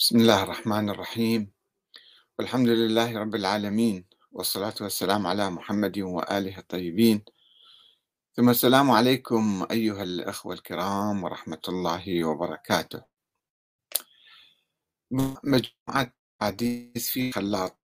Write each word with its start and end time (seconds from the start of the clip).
بسم 0.00 0.16
الله 0.16 0.42
الرحمن 0.42 0.90
الرحيم. 0.90 1.52
والحمد 2.38 2.68
لله 2.68 3.18
رب 3.18 3.34
العالمين 3.34 4.08
والصلاة 4.32 4.74
والسلام 4.80 5.26
على 5.26 5.50
محمد 5.50 5.98
وآله 5.98 6.58
الطيبين. 6.58 7.24
ثم 8.36 8.48
السلام 8.48 8.90
عليكم 8.90 9.66
أيها 9.70 10.02
الأخوة 10.02 10.54
الكرام 10.54 11.24
ورحمة 11.24 11.60
الله 11.68 12.24
وبركاته. 12.24 13.02
مجموعة 15.44 16.12
حديث 16.40 17.10
في 17.10 17.32
خلاط. 17.32 17.78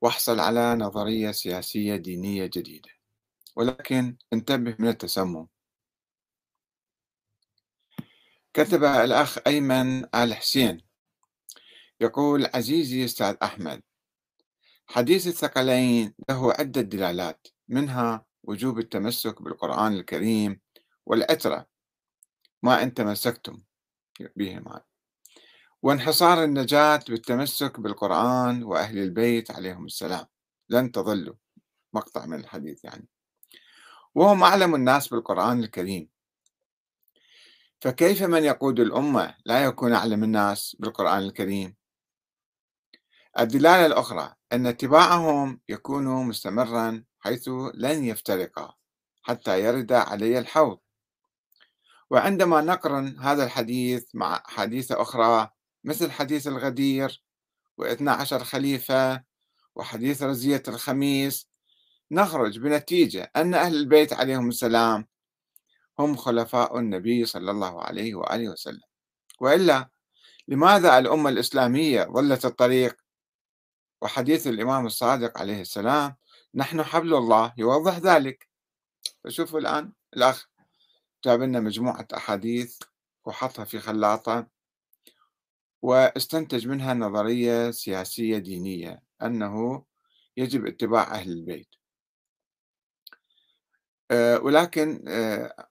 واحصل 0.00 0.40
على 0.40 0.74
نظرية 0.74 1.30
سياسية 1.30 1.96
دينية 1.96 2.46
جديدة. 2.46 2.90
ولكن 3.56 4.16
انتبه 4.32 4.76
من 4.78 4.88
التسمم. 4.88 5.46
كتب 8.54 8.84
الأخ 8.84 9.38
أيمن 9.46 10.14
آل 10.14 10.34
حسين 10.34 10.80
يقول 12.00 12.46
عزيزي 12.54 13.04
أستاذ 13.04 13.36
أحمد 13.42 13.82
حديث 14.86 15.26
الثقلين 15.26 16.14
له 16.28 16.52
عدة 16.52 16.80
دلالات 16.80 17.46
منها 17.68 18.26
وجوب 18.42 18.78
التمسك 18.78 19.42
بالقرآن 19.42 19.92
الكريم 19.92 20.60
والعترة 21.06 21.66
ما 22.62 22.82
إن 22.82 22.94
تمسكتم 22.94 23.62
بهما 24.36 24.80
وانحصار 25.82 26.44
النجاة 26.44 27.00
بالتمسك 27.08 27.80
بالقرآن 27.80 28.62
وأهل 28.62 28.98
البيت 28.98 29.50
عليهم 29.50 29.84
السلام 29.84 30.26
لن 30.68 30.92
تضلوا 30.92 31.34
مقطع 31.92 32.26
من 32.26 32.40
الحديث 32.40 32.84
يعني. 32.84 33.08
وهم 34.14 34.42
أعلم 34.42 34.74
الناس 34.74 35.08
بالقرآن 35.08 35.60
الكريم. 35.60 36.13
فكيف 37.84 38.22
من 38.22 38.44
يقود 38.44 38.80
الأمة 38.80 39.34
لا 39.44 39.64
يكون 39.64 39.92
أعلم 39.92 40.24
الناس 40.24 40.76
بالقرآن 40.78 41.22
الكريم؟ 41.22 41.76
الدلالة 43.40 43.86
الأخرى 43.86 44.34
أن 44.52 44.66
اتباعهم 44.66 45.60
يكون 45.68 46.04
مستمرا 46.04 47.04
حيث 47.20 47.50
لن 47.74 48.04
يفترقا 48.04 48.74
حتى 49.22 49.64
يرد 49.64 49.92
علي 49.92 50.38
الحوض. 50.38 50.78
وعندما 52.10 52.60
نقرن 52.60 53.18
هذا 53.18 53.44
الحديث 53.44 54.04
مع 54.14 54.42
حديث 54.46 54.92
أخرى 54.92 55.50
مثل 55.84 56.10
حديث 56.10 56.46
الغدير 56.46 57.22
واثنى 57.78 58.10
عشر 58.10 58.44
خليفة 58.44 59.24
وحديث 59.74 60.22
رزية 60.22 60.62
الخميس 60.68 61.48
نخرج 62.10 62.58
بنتيجة 62.58 63.30
أن 63.36 63.54
أهل 63.54 63.74
البيت 63.76 64.12
عليهم 64.12 64.48
السلام 64.48 65.06
هم 65.98 66.16
خلفاء 66.16 66.78
النبي 66.78 67.24
صلى 67.24 67.50
الله 67.50 67.82
عليه 67.82 68.14
وآله 68.14 68.48
وسلم. 68.48 68.82
وإلا 69.40 69.90
لماذا 70.48 70.98
الأمة 70.98 71.30
الإسلامية 71.30 72.04
ظلت 72.04 72.44
الطريق؟ 72.44 72.96
وحديث 74.02 74.46
الإمام 74.46 74.86
الصادق 74.86 75.38
عليه 75.38 75.60
السلام 75.60 76.16
نحن 76.54 76.82
حبل 76.82 77.14
الله 77.14 77.52
يوضح 77.56 77.98
ذلك. 77.98 78.48
فشوفوا 79.24 79.60
الآن 79.60 79.92
الأخ 80.16 80.48
جاب 81.24 81.42
لنا 81.42 81.60
مجموعة 81.60 82.08
أحاديث 82.16 82.78
وحطها 83.24 83.64
في 83.64 83.78
خلاطة 83.78 84.46
واستنتج 85.82 86.68
منها 86.68 86.94
نظرية 86.94 87.70
سياسية 87.70 88.38
دينية 88.38 89.02
أنه 89.22 89.84
يجب 90.36 90.66
اتباع 90.66 91.02
أهل 91.02 91.32
البيت. 91.32 91.68
آه، 94.10 94.38
ولكن 94.38 95.04
آه، 95.08 95.68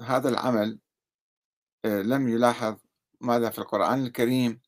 هذا 0.00 0.28
العمل 0.28 0.78
آه، 1.84 2.02
لم 2.02 2.28
يلاحظ 2.28 2.76
ماذا 3.20 3.50
في 3.50 3.58
القرآن 3.58 4.06
الكريم 4.06 4.60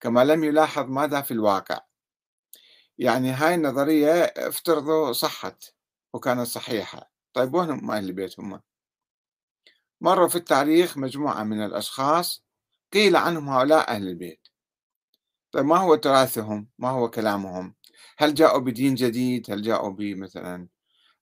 كما 0.00 0.24
لم 0.24 0.44
يلاحظ 0.44 0.84
ماذا 0.84 1.20
في 1.20 1.30
الواقع. 1.30 1.80
يعني 2.98 3.30
هاي 3.30 3.54
النظرية 3.54 4.12
افترضوا 4.22 5.12
صحت 5.12 5.64
وكانت 6.12 6.46
صحيحة. 6.46 7.10
طيب 7.32 7.54
وين 7.54 7.70
هم 7.70 7.90
أهل 7.90 8.04
البيت 8.04 8.40
هم؟ 8.40 8.60
مروا 10.00 10.28
في 10.28 10.36
التاريخ 10.36 10.98
مجموعة 10.98 11.42
من 11.42 11.64
الأشخاص 11.64 12.44
قيل 12.92 13.16
عنهم 13.16 13.48
هؤلاء 13.48 13.88
أهل 13.90 14.08
البيت. 14.08 14.48
طيب 15.52 15.64
ما 15.64 15.76
هو 15.76 15.94
تراثهم؟ 15.94 16.68
ما 16.78 16.90
هو 16.90 17.10
كلامهم؟ 17.10 17.74
هل 18.18 18.34
جاءوا 18.34 18.60
بدين 18.60 18.94
جديد؟ 18.94 19.50
هل 19.50 19.62
جاءوا 19.62 19.90
بمثلا 19.90 20.68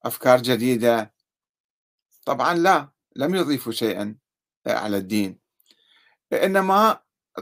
أفكار 0.05 0.43
جديدة؟ 0.43 1.15
طبعا 2.25 2.55
لا 2.55 2.91
لم 3.17 3.35
يضيفوا 3.35 3.73
شيئا 3.73 4.17
على 4.67 4.97
الدين. 4.97 5.39
إنما 6.33 7.01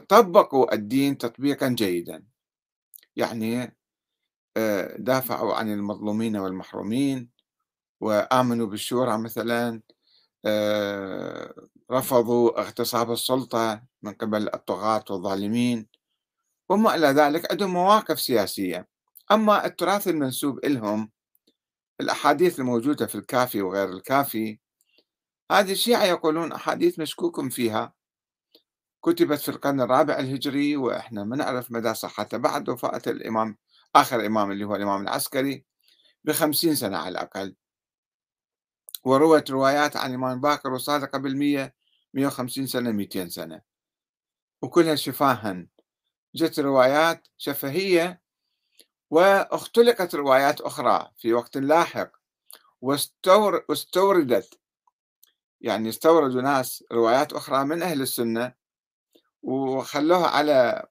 طبقوا 0.08 0.74
الدين 0.74 1.18
تطبيقا 1.18 1.68
جيدا. 1.68 2.26
يعني 3.16 3.76
آه، 4.56 4.96
دافعوا 4.98 5.54
عن 5.54 5.72
المظلومين 5.72 6.36
والمحرومين 6.36 7.30
وآمنوا 8.00 8.66
بالشورى 8.66 9.18
مثلا 9.18 9.82
آه، 10.44 11.54
رفضوا 11.90 12.60
اغتصاب 12.60 13.12
السلطة 13.12 13.82
من 14.02 14.12
قبل 14.12 14.54
الطغاة 14.54 15.04
والظالمين. 15.10 15.88
وما 16.68 16.94
إلى 16.94 17.06
ذلك 17.06 17.50
عندهم 17.50 17.72
مواقف 17.72 18.20
سياسية. 18.20 18.88
أما 19.32 19.66
التراث 19.66 20.08
المنسوب 20.08 20.64
إلهم 20.64 21.10
الأحاديث 22.00 22.60
الموجودة 22.60 23.06
في 23.06 23.14
الكافي 23.14 23.62
وغير 23.62 23.88
الكافي 23.88 24.58
هذه 25.50 25.72
الشيعة 25.72 26.04
يقولون 26.04 26.52
أحاديث 26.52 26.98
مشكوك 26.98 27.48
فيها. 27.48 27.94
كتبت 29.04 29.38
في 29.38 29.48
القرن 29.48 29.80
الرابع 29.80 30.18
الهجري 30.18 30.76
وإحنا 30.76 31.24
ما 31.24 31.36
نعرف 31.36 31.70
مدى 31.70 31.94
صحتها 31.94 32.36
بعد 32.36 32.68
وفاة 32.68 33.02
الإمام 33.06 33.58
آخر 33.96 34.26
إمام 34.26 34.50
اللي 34.50 34.64
هو 34.64 34.76
الإمام 34.76 35.02
العسكري 35.02 35.64
بخمسين 36.24 36.74
سنة 36.74 36.98
على 36.98 37.08
الأقل. 37.08 37.56
وروت 39.04 39.50
روايات 39.50 39.96
عن 39.96 40.10
الإمام 40.10 40.40
باكر 40.40 40.72
وصادق 40.72 41.10
قبل 41.10 41.36
مية 41.36 41.74
مية 42.14 42.26
وخمسين 42.26 42.66
سنة 42.66 42.90
ميتين 42.90 43.28
سنة. 43.28 43.62
وكلها 44.62 44.94
شفاها. 44.94 45.66
جت 46.34 46.60
روايات 46.60 47.28
شفهية 47.36 48.22
واختلقت 49.10 50.14
روايات 50.14 50.60
أخرى 50.60 51.10
في 51.16 51.32
وقت 51.32 51.56
لاحق. 51.56 52.10
واستوردت 52.80 54.59
يعني 55.60 55.88
استوردوا 55.88 56.42
ناس 56.42 56.84
روايات 56.92 57.32
أخرى 57.32 57.64
من 57.64 57.82
أهل 57.82 58.02
السنة 58.02 58.52
وخلوها 59.42 60.26
على 60.28 60.86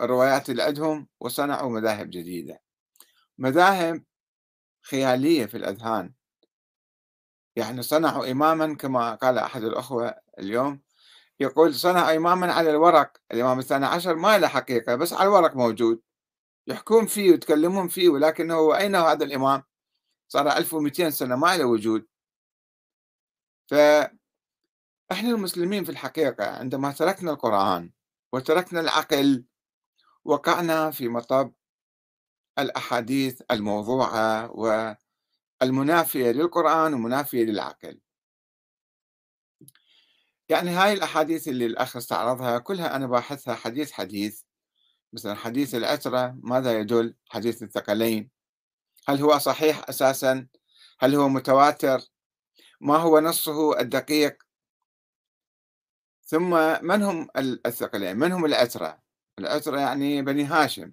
الروايات 0.00 0.50
اللي 0.50 0.62
عندهم 0.62 1.08
وصنعوا 1.20 1.70
مذاهب 1.70 2.10
جديدة. 2.10 2.60
مذاهب 3.38 4.04
خيالية 4.82 5.46
في 5.46 5.56
الأذهان. 5.56 6.12
يعني 7.56 7.82
صنعوا 7.82 8.30
إماما 8.30 8.74
كما 8.74 9.14
قال 9.14 9.38
أحد 9.38 9.62
الأخوة 9.64 10.14
اليوم 10.38 10.80
يقول 11.40 11.74
صنعوا 11.74 12.16
إماما 12.16 12.52
على 12.52 12.70
الورق. 12.70 13.12
الإمام 13.32 13.58
الثاني 13.58 13.86
عشر 13.86 14.14
ما 14.14 14.38
له 14.38 14.48
حقيقة 14.48 14.94
بس 14.94 15.12
على 15.12 15.22
الورق 15.22 15.56
موجود. 15.56 16.00
يحكون 16.66 17.06
فيه 17.06 17.30
ويتكلمون 17.30 17.88
فيه 17.88 18.08
ولكنه 18.08 18.76
أين 18.76 18.96
هذا 18.96 19.24
الإمام؟ 19.24 19.62
صار 20.28 20.56
1200 20.56 21.10
سنة 21.10 21.36
ما 21.36 21.56
له 21.56 21.64
وجود. 21.64 22.06
فإحنا 23.66 24.10
المسلمين 25.12 25.84
في 25.84 25.90
الحقيقة 25.90 26.44
عندما 26.46 26.92
تركنا 26.92 27.30
القرآن 27.30 27.90
وتركنا 28.32 28.80
العقل 28.80 29.44
وقعنا 30.24 30.90
في 30.90 31.08
مطب 31.08 31.52
الأحاديث 32.58 33.42
الموضوعة 33.50 34.50
والمنافية 35.62 36.30
للقرآن 36.30 36.94
ومنافية 36.94 37.44
للعقل. 37.44 38.00
يعني 40.48 40.70
هاي 40.70 40.92
الأحاديث 40.92 41.48
اللي 41.48 41.66
الأخ 41.66 41.96
استعرضها 41.96 42.58
كلها 42.58 42.96
أنا 42.96 43.06
باحثها 43.06 43.54
حديث 43.54 43.92
حديث 43.92 44.42
مثلا 45.12 45.34
حديث 45.34 45.74
العترة 45.74 46.36
ماذا 46.42 46.78
يدل؟ 46.78 47.14
حديث 47.28 47.62
الثقلين. 47.62 48.30
هل 49.08 49.20
هو 49.22 49.38
صحيح 49.38 49.88
أساسا؟ 49.88 50.46
هل 51.00 51.14
هو 51.14 51.28
متواتر؟ 51.28 52.00
ما 52.80 52.96
هو 52.96 53.20
نصه 53.20 53.80
الدقيق؟ 53.80 54.42
ثم 56.24 56.50
من 56.86 57.02
هم 57.02 57.28
الثقلين 57.38 58.16
من 58.16 58.32
هم 58.32 58.44
العترة 58.44 59.02
العترة 59.38 59.80
يعني 59.80 60.22
بني 60.22 60.44
هاشم. 60.44 60.92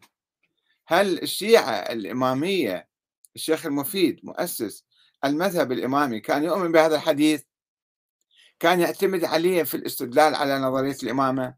هل 0.88 1.22
الشيعة 1.22 1.72
الإمامية 1.72 2.90
الشيخ 3.36 3.66
المفيد 3.66 4.20
مؤسس 4.24 4.86
المذهب 5.26 5.72
الإمامي 5.72 6.20
كان 6.20 6.44
يؤمن 6.44 6.72
بهذا 6.72 6.96
الحديث؟ 6.96 7.44
كان 8.60 8.80
يعتمد 8.80 9.26
عليه 9.26 9.64
في 9.64 9.78
الاستدلال 9.78 10.36
على 10.36 10.60
نظرية 10.60 10.98
الإمامة؟ 11.04 11.56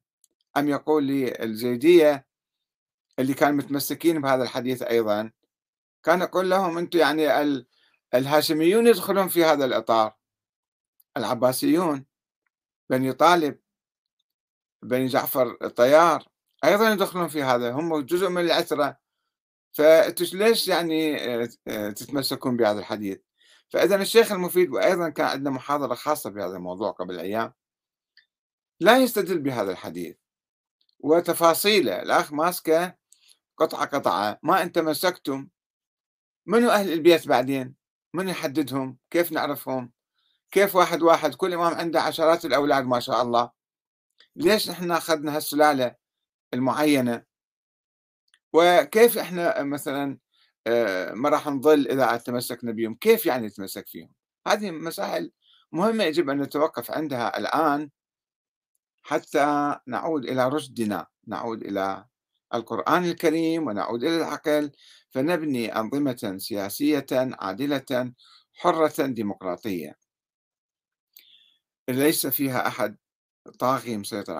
أم 0.57 0.69
يقول 0.69 1.03
لي 1.03 1.43
الزيدية 1.43 2.27
اللي 3.19 3.33
كانوا 3.33 3.57
متمسكين 3.57 4.21
بهذا 4.21 4.43
الحديث 4.43 4.81
أيضا؟ 4.81 5.31
كان 6.03 6.21
يقول 6.21 6.49
لهم 6.49 6.77
أنتم 6.77 6.99
يعني 6.99 7.41
الهاشميون 8.17 8.87
يدخلون 8.87 9.27
في 9.27 9.43
هذا 9.43 9.65
الإطار. 9.65 10.15
العباسيون 11.17 12.05
بني 12.89 13.13
طالب 13.13 13.59
بني 14.83 15.07
جعفر 15.07 15.57
الطيار 15.61 16.27
أيضا 16.65 16.91
يدخلون 16.91 17.27
في 17.27 17.43
هذا. 17.43 17.71
هم 17.71 17.99
جزء 17.99 18.29
من 18.29 18.41
العترة 18.41 18.97
ليش 20.33 20.67
يعني 20.67 21.15
آه، 21.15 21.49
آه، 21.67 21.89
تتمسكون 21.89 22.57
بهذا 22.57 22.79
الحديث؟ 22.79 23.19
فإذا 23.69 23.95
الشيخ 23.95 24.31
المفيد 24.31 24.69
وأيضا 24.69 25.09
كان 25.09 25.25
عندنا 25.25 25.49
محاضرة 25.49 25.95
خاصة 25.95 26.29
بهذا 26.29 26.55
الموضوع 26.57 26.91
قبل 26.91 27.19
أيام. 27.19 27.53
لا 28.79 28.97
يستدل 28.97 29.39
بهذا 29.39 29.71
الحديث. 29.71 30.15
وتفاصيله. 30.99 32.01
الأخ 32.01 32.33
ماسكه 32.33 32.95
قطعة 33.57 33.85
قطعة. 33.85 34.39
ما 34.43 34.61
أنت 34.61 34.79
مسكتم. 34.79 35.47
منو 36.45 36.69
أهل 36.69 36.93
البيت 36.93 37.27
بعدين؟ 37.27 37.75
من 38.15 38.29
يحددهم؟ 38.29 38.97
كيف 39.11 39.31
نعرفهم؟ 39.31 39.91
كيف 40.51 40.75
واحد 40.75 41.01
واحد؟ 41.01 41.35
كل 41.35 41.53
إمام 41.53 41.73
عنده 41.73 42.01
عشرات 42.01 42.45
الأولاد 42.45 42.85
ما 42.85 42.99
شاء 42.99 43.21
الله. 43.21 43.51
ليش 44.35 44.69
نحن 44.69 44.91
أخذنا 44.91 45.35
هالسلالة 45.35 45.95
المعينة؟ 46.53 47.23
وكيف 48.53 49.17
إحنا 49.17 49.63
مثلا 49.63 50.17
آه، 50.67 51.13
ما 51.13 51.29
راح 51.29 51.47
نظل 51.47 51.87
إذا 51.87 52.17
تمسكنا 52.17 52.71
بهم 52.71 52.95
كيف 52.95 53.25
يعني 53.25 53.47
نتمسك 53.47 53.87
فيهم؟ 53.87 54.13
هذه 54.47 54.71
مسائل 54.71 55.31
مهمة 55.71 56.03
يجب 56.03 56.29
أن 56.29 56.41
نتوقف 56.41 56.91
عندها 56.91 57.37
الآن 57.37 57.89
حتى 59.03 59.75
نعود 59.87 60.25
إلى 60.25 60.49
رشدنا 60.49 61.07
نعود 61.27 61.61
إلى 61.63 62.05
القرآن 62.57 63.05
الكريم 63.05 63.67
ونعود 63.67 64.03
إلى 64.03 64.17
العقل 64.17 64.71
فنبني 65.09 65.75
أنظمة 65.79 66.35
سياسية 66.37 67.05
عادلة 67.11 68.13
حرة 68.53 69.05
ديمقراطية. 69.05 69.97
ليس 71.89 72.27
فيها 72.27 72.67
أحد 72.67 72.97
طاغي 73.59 73.97
مسيطر 73.97 74.37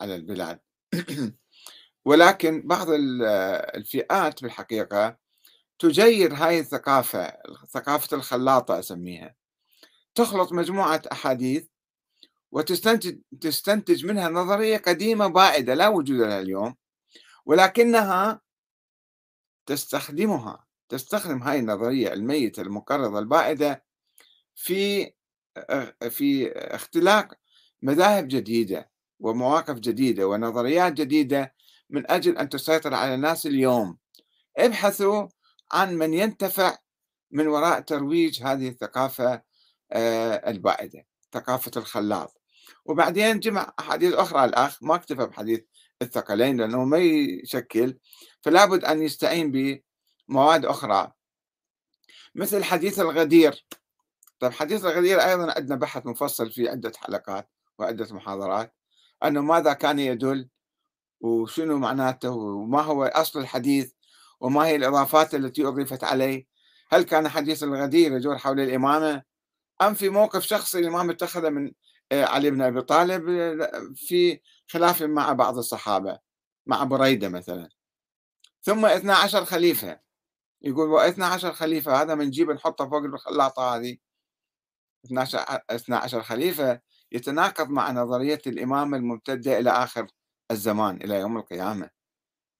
على 0.00 0.14
البلاد. 0.14 0.60
ولكن 2.04 2.62
بعض 2.66 2.86
الفئات 2.90 4.42
بالحقيقة 4.42 5.16
تجير 5.78 6.34
هاي 6.34 6.60
الثقافة 6.60 7.32
ثقافة 7.70 8.16
الخلاطة 8.16 8.78
أسميها. 8.78 9.34
تخلط 10.14 10.52
مجموعة 10.52 11.02
أحاديث 11.12 11.66
وتستنتج 12.52 13.18
تستنتج 13.40 14.06
منها 14.06 14.28
نظرية 14.28 14.76
قديمة 14.76 15.26
بائدة 15.26 15.74
لا 15.74 15.88
وجود 15.88 16.16
لها 16.16 16.40
اليوم. 16.40 16.74
ولكنها 17.46 18.40
تستخدمها 19.66 20.66
تستخدم 20.88 21.42
هاي 21.42 21.58
النظرية 21.58 22.12
الميتة 22.12 22.60
المقرضة 22.60 23.18
البائدة 23.18 23.84
في 24.54 25.12
في 26.10 26.52
اختلاق 26.52 27.34
مذاهب 27.82 28.28
جديدة 28.28 28.90
ومواقف 29.20 29.74
جديدة 29.74 30.28
ونظريات 30.28 30.92
جديدة 30.92 31.54
من 31.90 32.10
أجل 32.10 32.38
أن 32.38 32.48
تسيطر 32.48 32.94
على 32.94 33.14
الناس 33.14 33.46
اليوم. 33.46 33.98
ابحثوا 34.58 35.28
عن 35.72 35.94
من 35.94 36.14
ينتفع 36.14 36.76
من 37.30 37.46
وراء 37.46 37.80
ترويج 37.80 38.42
هذه 38.42 38.68
الثقافة 38.68 39.42
آه، 39.92 40.50
البائدة 40.50 41.06
ثقافة 41.32 41.70
الخلاط. 41.76 42.40
وبعدين 42.84 43.40
جمع 43.40 43.72
أحاديث 43.78 44.14
أخرى. 44.14 44.44
الأخ 44.44 44.82
ما 44.82 44.94
اكتفى 44.94 45.26
بحديث 45.26 45.60
الثقلين 46.04 46.56
لأنه 46.56 46.84
ما 46.84 46.98
يشكل 46.98 47.98
فلا 48.42 48.64
بد 48.64 48.84
أن 48.84 49.02
يستعين 49.02 49.50
بمواد 50.28 50.64
أخرى. 50.64 51.12
مثل 52.34 52.64
حديث 52.64 53.00
الغدير. 53.00 53.66
طيب 54.40 54.52
حديث 54.52 54.84
الغدير 54.84 55.20
أيضا 55.20 55.52
عندنا 55.56 55.76
بحث 55.76 56.06
مفصل 56.06 56.50
في 56.50 56.68
عدة 56.68 56.92
حلقات 56.96 57.50
وعدة 57.78 58.14
محاضرات 58.14 58.74
أنه 59.24 59.40
ماذا 59.40 59.72
كان 59.72 59.98
يدل 59.98 60.48
وشنو 61.20 61.78
معناته 61.78 62.30
وما 62.30 62.82
هو 62.82 63.04
أصل 63.04 63.40
الحديث 63.40 63.92
وما 64.40 64.66
هي 64.66 64.76
الإضافات 64.76 65.34
التي 65.34 65.66
أضيفت 65.66 66.04
عليه. 66.04 66.46
هل 66.90 67.02
كان 67.02 67.28
حديث 67.28 67.62
الغدير 67.62 68.16
يدور 68.16 68.38
حول 68.38 68.60
الإمامة 68.60 69.22
أم 69.82 69.94
في 69.94 70.08
موقف 70.08 70.42
شخصي 70.42 70.78
الإمام 70.78 71.10
اتخذه 71.10 71.48
من 71.48 71.72
علي 72.12 72.50
بن 72.50 72.62
أبي 72.62 72.82
طالب 72.82 73.22
في 73.94 74.40
خلاف 74.68 75.02
مع 75.02 75.32
بعض 75.32 75.58
الصحابة 75.58 76.18
مع 76.66 76.84
بريدة 76.84 77.28
مثلا. 77.28 77.68
ثم 78.62 78.86
12 78.86 79.44
خليفة. 79.44 80.00
يقول 80.62 80.88
و 80.90 80.98
12 80.98 81.52
خليفة 81.52 82.02
هذا 82.02 82.14
بنجيب 82.14 82.50
نحطه 82.50 82.90
فوق 82.90 83.04
الخلاطة 83.04 83.76
هذه. 83.76 83.96
12 85.04 85.38
12 85.70 86.22
خليفة 86.22 86.80
يتناقض 87.12 87.68
مع 87.70 87.90
نظرية 87.92 88.42
الإمامة 88.46 88.96
الممتدة 88.96 89.58
إلى 89.58 89.70
آخر 89.70 90.06
الزمان 90.50 90.96
إلى 90.96 91.14
يوم 91.20 91.36
القيامة. 91.36 91.90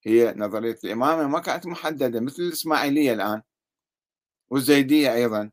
هي 0.06 0.35
نظرية 0.37 0.79
الإمامة 0.85 1.29
ما 1.29 1.41
كانت 1.41 1.67
محددة 1.67 2.20
مثل 2.20 2.43
الإسماعيلية 2.43 3.12
الآن 3.12 3.43
والزيدية 4.50 5.14
أيضا. 5.14 5.50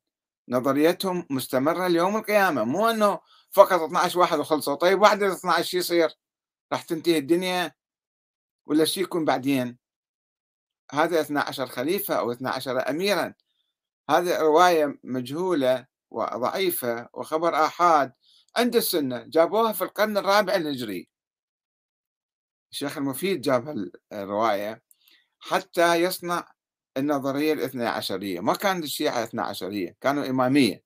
نظريتهم 0.49 1.25
مستمرة 1.29 1.87
ليوم 1.87 2.17
القيامة 2.17 2.63
مو 2.63 2.89
أنه 2.89 3.19
فقط 3.51 3.81
12 3.81 4.19
واحد 4.19 4.39
وخلصوا. 4.39 4.75
طيب 4.75 5.03
ال 5.03 5.23
12 5.23 5.63
شو 5.63 5.77
يصير؟ 5.77 6.09
راح 6.73 6.81
تنتهي 6.83 7.17
الدنيا 7.17 7.71
ولا 8.65 8.85
شو 8.85 9.01
يكون 9.01 9.25
بعدين؟ 9.25 9.77
هذا 10.91 11.21
12 11.21 11.67
خليفة 11.67 12.15
أو 12.15 12.31
12 12.31 12.89
أميرا 12.89 13.33
هذه 14.09 14.39
رواية 14.41 14.99
مجهولة 15.03 15.87
وضعيفة 16.11 17.09
وخبر 17.13 17.65
آحاد 17.65 18.13
عند 18.57 18.75
السنة. 18.75 19.23
جابوها 19.23 19.71
في 19.73 19.83
القرن 19.83 20.17
الرابع 20.17 20.55
الهجري. 20.55 21.09
الشيخ 22.71 22.97
المفيد 22.97 23.41
جاب 23.41 23.91
الرواية 24.13 24.81
حتى 25.39 25.95
يصنع 25.95 26.51
النظرية 26.97 27.53
الاثنى 27.53 27.85
عشرية 27.85 28.39
ما 28.39 28.53
كانت 28.53 28.83
الشيعة 28.83 29.23
اثنى 29.23 29.41
عشرية 29.41 29.95
كانوا 30.01 30.29
إمامية. 30.29 30.83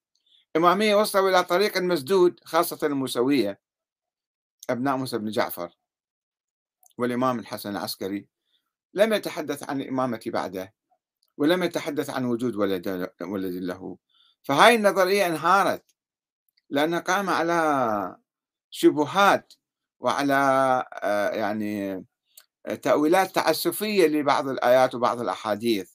إمامية 0.55 0.95
وصلوا 0.95 1.29
إلى 1.29 1.43
طريق 1.43 1.77
مسدود 1.77 2.39
خاصة 2.43 2.87
الموسوية 2.87 3.59
أبناء 4.69 4.97
موسى 4.97 5.17
بن 5.17 5.29
جعفر 5.29 5.71
والإمام 6.97 7.39
الحسن 7.39 7.69
العسكري. 7.69 8.27
لم 8.93 9.13
يتحدث 9.13 9.69
عن 9.69 9.81
الإمامة 9.81 10.21
بعده 10.25 10.73
ولم 11.37 11.63
يتحدث 11.63 12.09
عن 12.09 12.25
وجود 12.25 12.55
ولد, 12.55 13.11
ولد 13.21 13.53
له. 13.53 13.97
فهاي 14.43 14.75
النظرية 14.75 15.27
انهارت 15.27 15.95
لأنها 16.69 16.99
قام 16.99 17.29
على 17.29 18.17
شبهات 18.69 19.53
وعلى 19.99 20.33
آه، 20.93 21.29
يعني 21.29 22.05
تأويلات 22.81 23.35
تعسفية 23.35 24.07
لبعض 24.07 24.47
الآيات 24.47 24.95
وبعض 24.95 25.21
الأحاديث. 25.21 25.91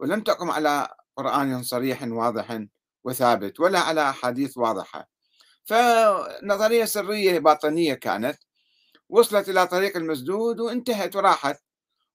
ولم 0.00 0.20
تقم 0.20 0.50
على 0.50 0.88
قرآن 1.16 1.62
صريح 1.62 2.02
واضح 2.02 2.66
وثابت 3.04 3.60
ولا 3.60 3.78
على 3.78 4.10
أحاديث 4.10 4.56
واضحة. 4.58 5.08
فنظرية 5.64 6.84
سرية 6.84 7.38
باطنية 7.38 7.94
كانت 7.94 8.38
وصلت 9.08 9.48
إلى 9.48 9.66
طريق 9.66 9.96
المسدود 9.96 10.60
وانتهت 10.60 11.16
وراحت. 11.16 11.62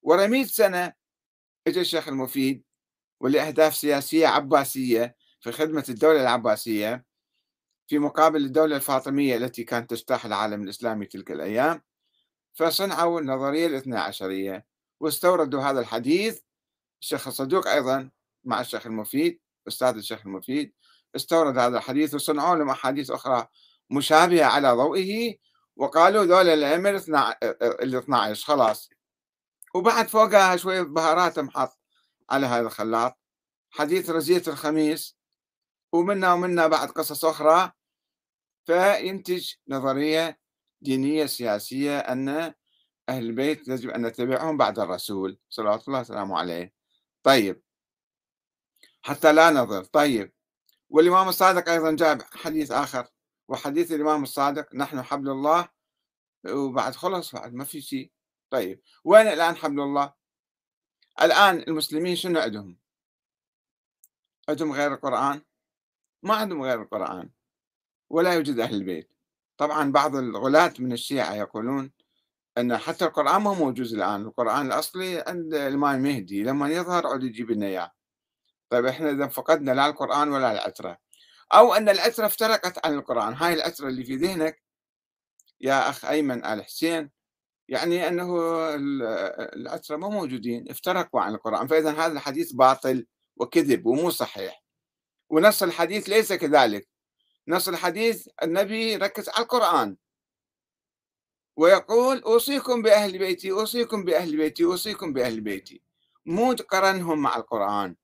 ورا 0.02 0.28
100 0.28 0.46
سنة 0.46 0.94
اجى 1.68 1.82
الشيخ 1.82 2.08
المفيد 2.08 2.64
ولأهداف 3.20 3.76
سياسية 3.76 4.28
عباسية 4.28 5.16
في 5.42 5.52
خدمة 5.52 5.86
الدولة 5.90 6.22
العباسية 6.22 7.06
في 7.88 8.00
مقابل 8.00 8.46
الدولة 8.46 8.76
الفاطمية 8.76 9.38
التي 9.38 9.64
كانت 9.64 9.90
تجتاح 9.90 10.26
العالم 10.26 10.64
الإسلامي 10.64 11.06
تلك 11.06 11.32
الأيام. 11.32 11.82
فصنعوا 12.54 13.20
النظرية 13.22 13.68
الاثنى 13.68 13.98
عشرية 13.98 14.66
واستوردوا 15.00 15.62
هذا 15.62 15.80
الحديث. 15.80 16.40
الشيخ 17.02 17.28
الصدوق 17.28 17.68
أيضا 17.68 18.10
مع 18.44 18.62
الشيخ 18.62 18.86
المفيد 18.86 19.40
أستاذ 19.68 19.96
الشيخ 19.96 20.22
المفيد. 20.26 20.74
استورد 21.16 21.58
هذا 21.58 21.78
الحديث 21.78 22.14
وصنعوا 22.16 22.56
لهم 22.56 22.70
أحاديث 22.70 23.12
أخرى 23.12 23.48
مشابهة 23.90 24.46
على 24.46 24.72
ضوئه 24.72 25.38
وقالوا 25.76 26.24
ذول 26.24 26.50
الأئمة 26.50 26.90
ال 27.64 27.96
12 27.96 28.46
خلاص. 28.46 28.90
وبعد 29.76 30.08
فوقها 30.08 30.58
شوية 30.58 30.82
بهارات 30.82 31.40
محط 31.40 31.80
على 32.30 32.46
هذا 32.46 32.68
الخلاط 32.68 33.20
حديث 33.70 34.10
رزية 34.10 34.44
الخميس 34.48 35.18
ومنا 35.92 36.34
ومنا 36.34 36.68
بعد 36.68 36.90
قصص 36.90 37.26
أخرى. 37.26 37.72
فينتج 38.66 39.54
نظرية 39.68 40.40
دينية 40.82 41.26
سياسية 41.26 42.00
أن 42.00 42.30
أهل 43.10 43.24
البيت 43.24 43.68
يجب 43.68 43.90
أن 43.90 44.06
نتبعهم 44.06 44.58
بعد 44.58 44.80
الرسول 44.80 45.40
صلوات 45.50 45.88
الله 45.88 46.00
وسلامه 46.00 46.38
عليه. 46.40 46.74
طيب 47.24 47.62
حتى 49.02 49.34
لا 49.34 49.50
نظر. 49.50 49.84
طيب 49.84 50.34
والإمام 50.90 51.30
الصادق 51.30 51.70
أيضا 51.70 51.92
جاب 51.92 52.22
حديث 52.22 52.72
آخر 52.72 53.08
وحديث 53.48 53.92
الإمام 53.92 54.24
الصادق 54.24 54.76
نحن 54.76 55.02
حبل 55.02 55.30
الله 55.30 55.70
وبعد 56.46 56.96
خلص 56.96 57.36
بعد 57.36 57.54
ما 57.54 57.64
في 57.64 57.82
شيء. 57.82 58.12
طيب 58.50 58.82
وين 59.04 59.28
الآن 59.28 59.56
حبل 59.56 59.80
الله؟ 59.80 60.14
الآن 61.22 61.60
المسلمين 61.68 62.16
شنو 62.16 62.40
عندهم؟ 62.40 62.78
عندهم 64.50 64.72
غير 64.72 64.94
القرآن؟ 64.94 65.42
ما 66.24 66.36
عندهم 66.36 66.62
غير 66.62 66.82
القرآن 66.82 67.30
ولا 68.10 68.34
يوجد 68.34 68.60
أهل 68.60 68.76
البيت. 68.76 69.12
طبعا 69.58 69.92
بعض 69.92 70.16
الغلاة 70.16 70.74
من 70.80 70.92
الشيعة 70.94 71.34
يقولون 71.34 71.92
أن 72.58 72.78
حتى 72.78 73.06
القرآن 73.06 73.42
ما 73.42 73.54
موجود 73.54 73.92
الآن. 73.92 74.22
القرآن 74.22 74.66
الأصلي 74.68 75.20
عند 75.28 75.54
الإمام 75.54 75.96
المهدي 75.96 76.44
لما 76.44 76.70
يظهر 76.70 77.08
عود 77.08 77.24
يجيب 77.24 77.52
لنا 77.52 77.66
إياه 77.66 77.99
طيب 78.70 78.86
إحنا 78.86 79.12
إذا 79.12 79.28
فقدنا 79.28 79.72
لا 79.72 79.86
القرآن 79.88 80.32
ولا 80.32 80.52
العترة. 80.52 80.98
أو 81.54 81.74
أن 81.74 81.90
العترة 81.90 82.26
افترقت 82.26 82.86
عن 82.86 82.94
القرآن. 82.94 83.34
هاي 83.34 83.54
العترة 83.54 83.88
اللي 83.88 84.04
في 84.04 84.16
ذهنك 84.16 84.64
يا 85.62 85.90
أخ 85.90 86.06
أيمن 86.06 86.46
آل 86.46 86.64
حسين 86.66 87.12
يعني 87.68 88.08
أنه 88.08 88.36
العترة 89.56 89.98
ما 89.98 90.10
موجودين 90.10 90.70
افترقوا 90.70 91.22
عن 91.22 91.36
القرآن. 91.36 91.68
فإذا 91.68 91.92
هذا 91.92 92.14
الحديث 92.14 92.52
باطل 92.52 93.08
وكذب 93.38 93.86
ومو 93.86 94.10
صحيح. 94.10 94.64
ونص 95.30 95.64
الحديث 95.64 96.10
ليس 96.10 96.34
كذلك. 96.34 96.88
نص 97.48 97.68
الحديث 97.68 98.28
النبي 98.44 98.96
ركز 98.96 99.30
على 99.30 99.44
القرآن. 99.44 99.98
ويقول 101.58 102.22
أوصيكم 102.22 102.82
بأهل 102.82 103.18
بيتي 103.18 103.52
أوصيكم 103.52 104.06
بأهل 104.06 104.38
بيتي 104.38 104.64
أوصيكم 104.64 105.14
بأهل 105.14 105.42
بيتي. 105.42 105.82
مو 106.26 106.54
تقرنهم 106.54 107.22
مع 107.22 107.36
القرآن. 107.38 107.96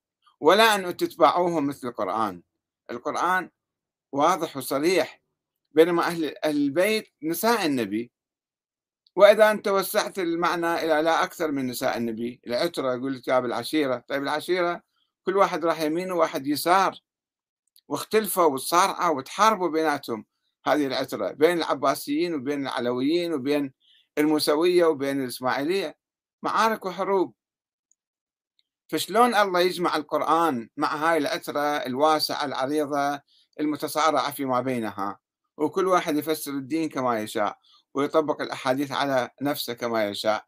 ولا 0.45 0.75
أن 0.75 0.97
تتبعوهم 0.97 1.67
مثل 1.67 1.87
القرآن. 1.87 2.41
القرآن 2.91 3.49
واضح 4.11 4.57
وصريح. 4.57 5.21
بينما 5.71 6.03
أهل 6.03 6.35
البيت 6.45 7.07
نساء 7.23 7.65
النبي. 7.65 8.11
وإذا 9.15 9.51
أنت 9.51 9.67
وسعت 9.67 10.19
المعنى 10.19 10.73
إلى 10.73 11.01
لا 11.01 11.23
أكثر 11.23 11.51
من 11.51 11.67
نساء 11.67 11.97
النبي 11.97 12.41
العترة 12.47 12.95
يقول 12.95 13.15
لك 13.15 13.27
يا 13.27 13.39
بالعشيرة 13.39 14.03
طيب 14.07 14.23
العشيرة 14.23 14.81
كل 15.23 15.37
واحد 15.37 15.65
راح 15.65 15.81
يمين 15.81 16.11
وواحد 16.11 16.47
يسار. 16.47 16.99
واختلفوا 17.87 18.43
وتصارعوا 18.45 19.17
وتحاربوا 19.17 19.69
بيناتهم. 19.69 20.25
هذه 20.65 20.87
العترة 20.87 21.31
بين 21.31 21.57
العباسيين 21.57 22.33
وبين 22.33 22.61
العلويين 22.61 23.33
وبين 23.33 23.73
الموسوية 24.17 24.85
وبين 24.85 25.21
الإسماعيلية. 25.23 25.97
معارك 26.43 26.85
وحروب. 26.85 27.33
فشلون 28.87 29.35
الله 29.35 29.59
يجمع 29.59 29.95
القرآن 29.95 30.69
مع 30.77 30.95
هاي 30.95 31.17
العترة 31.17 31.59
الواسعة 31.59 32.45
العريضة 32.45 33.21
المتصارعة 33.59 34.31
فيما 34.31 34.61
بينها؟ 34.61 35.19
وكل 35.57 35.87
واحد 35.87 36.17
يفسر 36.17 36.51
الدين 36.51 36.89
كما 36.89 37.19
يشاء 37.19 37.57
ويطبق 37.93 38.41
الأحاديث 38.41 38.91
على 38.91 39.29
نفسه 39.41 39.73
كما 39.73 40.09
يشاء. 40.09 40.45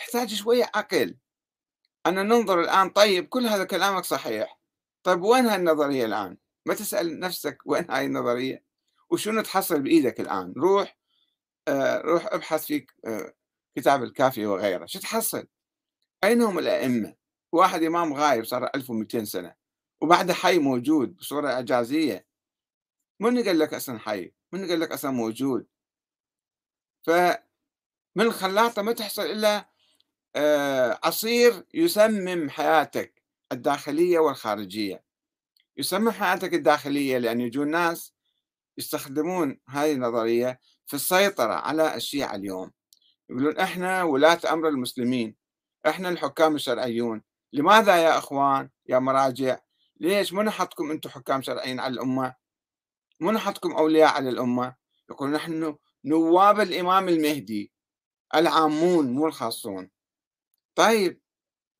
يحتاج 0.00 0.34
شوية 0.34 0.70
عقل. 0.74 1.16
أن 2.06 2.14
ننظر 2.28 2.60
الآن 2.60 2.90
طيب 2.90 3.28
كل 3.28 3.46
هذا 3.46 3.64
كلامك 3.64 4.04
صحيح. 4.04 4.58
طيب 5.02 5.22
وين 5.22 5.46
هالنظرية 5.46 6.04
الآن؟ 6.04 6.36
ما 6.66 6.74
تسأل 6.74 7.20
نفسك 7.20 7.58
وين 7.66 7.90
هاي 7.90 8.06
النظرية؟ 8.06 8.64
وشنو 9.10 9.42
تحصل 9.42 9.82
بإيدك 9.82 10.20
الآن؟ 10.20 10.54
روح 10.56 10.98
آه 11.68 12.00
روح 12.00 12.26
ابحث 12.26 12.64
في 12.64 12.86
آه 13.06 13.34
كتاب 13.76 14.02
الكافي 14.02 14.46
وغيره. 14.46 14.86
شو 14.86 14.98
تحصل؟ 14.98 15.46
أين 16.24 16.42
هم 16.42 16.58
الأئمة؟ 16.58 17.14
واحد 17.52 17.82
إمام 17.82 18.14
غايب 18.14 18.44
صار 18.44 18.70
1200 18.74 19.24
سنة 19.24 19.54
وبعد 20.00 20.32
حي 20.32 20.58
موجود 20.58 21.16
بصورة 21.16 21.48
إعجازية. 21.48 22.26
من 23.20 23.44
قال 23.44 23.58
لك 23.58 23.74
أصلا 23.74 23.98
حي؟ 23.98 24.32
من 24.52 24.68
قال 24.68 24.80
لك 24.80 24.92
أصلا 24.92 25.10
موجود؟ 25.10 25.66
فمن 27.02 27.36
الخلاطة 28.18 28.82
ما 28.82 28.92
تحصل 28.92 29.22
إلا 29.22 29.68
آه 30.36 31.00
عصير 31.04 31.66
يسمم 31.74 32.50
حياتك 32.50 33.22
الداخلية 33.52 34.18
والخارجية. 34.18 35.04
يسمم 35.76 36.10
حياتك 36.10 36.54
الداخلية 36.54 37.18
لأن 37.18 37.40
يجون 37.40 37.70
ناس 37.70 38.14
يستخدمون 38.78 39.60
هذه 39.68 39.92
النظرية 39.92 40.60
في 40.86 40.94
السيطرة 40.94 41.54
على 41.54 41.94
الشيعة 41.94 42.34
اليوم. 42.34 42.70
يقولون 43.30 43.58
إحنا 43.58 44.02
ولاة 44.02 44.40
أمر 44.52 44.68
المسلمين. 44.68 45.41
إحنا 45.86 46.08
الحكام 46.08 46.54
الشرعيون. 46.54 47.22
لماذا 47.52 47.96
يا 47.96 48.18
أخوان 48.18 48.70
يا 48.86 48.98
مراجع؟ 48.98 49.58
ليش 50.00 50.32
ما 50.32 50.42
نحطكم 50.42 50.90
أنتم 50.90 51.10
حكام 51.10 51.42
شرعيين 51.42 51.80
على 51.80 51.94
الأمة؟ 51.94 52.34
ما 53.20 53.32
نحطكم 53.32 53.72
أولياء 53.72 54.14
على 54.14 54.28
الأمة؟ 54.28 54.76
يقولون 55.10 55.34
نحن 55.34 55.76
نواب 56.04 56.60
الإمام 56.60 57.08
المهدي 57.08 57.72
العامون 58.34 59.12
مو 59.12 59.26
الخاصون. 59.26 59.90
طيب 60.74 61.20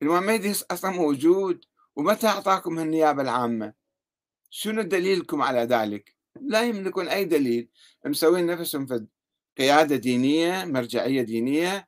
الإمام 0.01 0.23
المهدي 0.23 0.51
أصلا 0.71 0.91
موجود 0.91 1.65
ومتى 1.95 2.27
أعطاكم 2.27 2.79
النيابة 2.79 3.21
العامة؟ 3.21 3.73
شنو 4.49 4.81
دليلكم 4.81 5.41
على 5.41 5.59
ذلك؟ 5.59 6.15
لا 6.41 6.63
يملكون 6.63 7.07
أي 7.07 7.25
دليل. 7.25 7.69
مسوين 8.05 8.45
نفسهم 8.45 8.85
في 8.85 9.07
قيادة 9.57 9.95
دينية 9.95 10.65
مرجعية 10.65 11.21
دينية 11.21 11.87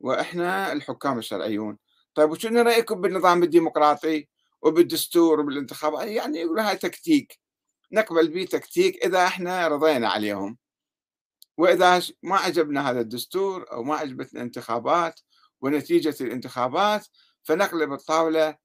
وإحنا 0.00 0.72
الحكام 0.72 1.18
الشرعيون. 1.18 1.78
طيب 2.14 2.30
وشنو 2.30 2.62
رأيكم 2.62 3.00
بالنظام 3.00 3.42
الديمقراطي 3.42 4.28
وبالدستور 4.62 5.40
وبالانتخابات 5.40 6.08
يعني 6.08 6.38
يقولوا 6.38 6.70
هاي 6.70 6.76
تكتيك. 6.76 7.38
نقبل 7.92 8.28
به 8.28 8.44
تكتيك 8.44 9.04
إذا 9.04 9.26
إحنا 9.26 9.68
رضينا 9.68 10.08
عليهم. 10.08 10.58
وإذا 11.58 12.02
ما 12.22 12.36
عجبنا 12.36 12.90
هذا 12.90 13.00
الدستور 13.00 13.72
أو 13.72 13.82
ما 13.82 13.96
عجبتنا 13.96 14.40
الانتخابات 14.40 15.20
ونتيجة 15.60 16.16
الانتخابات 16.20 17.06
فنقلب 17.42 17.92
الطاولة 17.92 18.56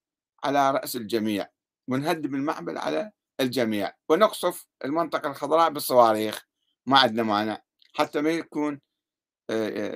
على 0.44 0.72
رأس 0.72 0.96
الجميع. 0.96 1.48
ونهدم 1.88 2.36
المعبد 2.36 2.78
على 2.78 3.12
الجميع. 3.40 3.94
ونقصف 4.10 4.66
المنطقة 4.86 5.30
الخضراء 5.30 5.70
بالصواريخ. 5.70 6.46
ما 6.86 7.00
عندنا 7.00 7.24
مانع. 7.24 7.62
حتى 7.94 8.22
ما 8.22 8.30
يكون 8.30 8.82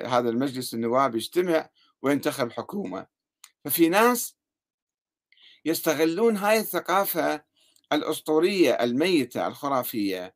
هذا 0.05 0.29
المجلس 0.29 0.73
النواب 0.73 1.15
يجتمع 1.15 1.69
وينتخب 2.01 2.51
حكومة. 2.51 3.07
ففي 3.65 3.89
ناس 3.89 4.37
يستغلون 5.65 6.37
هاي 6.37 6.59
الثقافة 6.59 7.43
الأسطورية 7.93 8.71
الميتة 8.71 9.47
الخرافية 9.47 10.35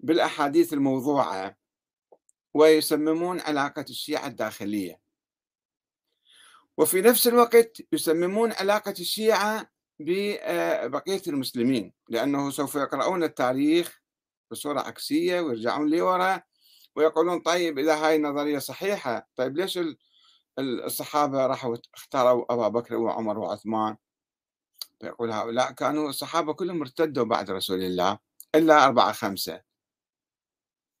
بالأحاديث 0.00 0.72
الموضوعة 0.72 1.56
ويسممون 2.54 3.40
علاقة 3.40 3.84
الشيعة 3.90 4.26
الداخلية. 4.26 5.00
وفي 6.76 7.00
نفس 7.00 7.28
الوقت 7.28 7.76
يسممون 7.92 8.52
علاقة 8.52 8.94
الشيعة 9.00 9.70
ببقية 9.98 11.22
المسلمين 11.26 11.92
لأنه 12.08 12.50
سوف 12.50 12.74
يقرؤون 12.74 13.22
التاريخ 13.22 14.00
بصورة 14.50 14.80
عكسية 14.80 15.40
ويرجعون 15.40 15.90
لورا 15.90 16.42
ويقولون 16.96 17.38
طيب 17.40 17.78
إذا 17.78 17.94
هاي 18.06 18.16
النظرية 18.16 18.58
صحيحة 18.58 19.28
طيب 19.36 19.56
ليش 19.56 19.78
الصحابة 20.58 21.46
راحوا 21.46 21.76
اختاروا 21.94 22.52
أبا 22.52 22.68
بكر 22.68 22.96
وعمر 22.96 23.38
وعثمان؟ 23.38 23.96
فيقول 25.00 25.32
هؤلاء 25.32 25.72
كانوا 25.72 26.08
الصحابة 26.08 26.52
كلهم 26.52 26.80
ارتدوا 26.80 27.24
بعد 27.24 27.50
رسول 27.50 27.82
الله 27.82 28.18
إلا 28.54 28.84
أربعة 28.84 29.12
خمسة. 29.12 29.62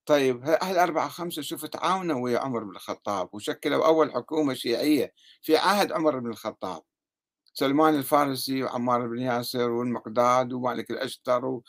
طيب 0.06 0.42
هل 0.62 0.78
أربعة 0.78 1.08
خمسة 1.08 1.42
شوف 1.42 1.66
تعاونوا 1.66 2.20
ويا 2.24 2.38
عمر 2.38 2.64
بن 2.64 2.70
الخطاب 2.70 3.28
وشكلوا 3.32 3.86
أول 3.86 4.12
حكومة 4.12 4.54
شيعية 4.54 5.12
في 5.42 5.56
عهد 5.56 5.92
عمر 5.92 6.18
بن 6.18 6.30
الخطاب. 6.30 6.82
سلمان 7.54 7.94
الفارسي 7.94 8.62
وعمار 8.62 9.06
بن 9.06 9.18
ياسر 9.18 9.70
والمقداد 9.70 10.52
ومالك 10.52 10.90
الأشتر 10.90 11.60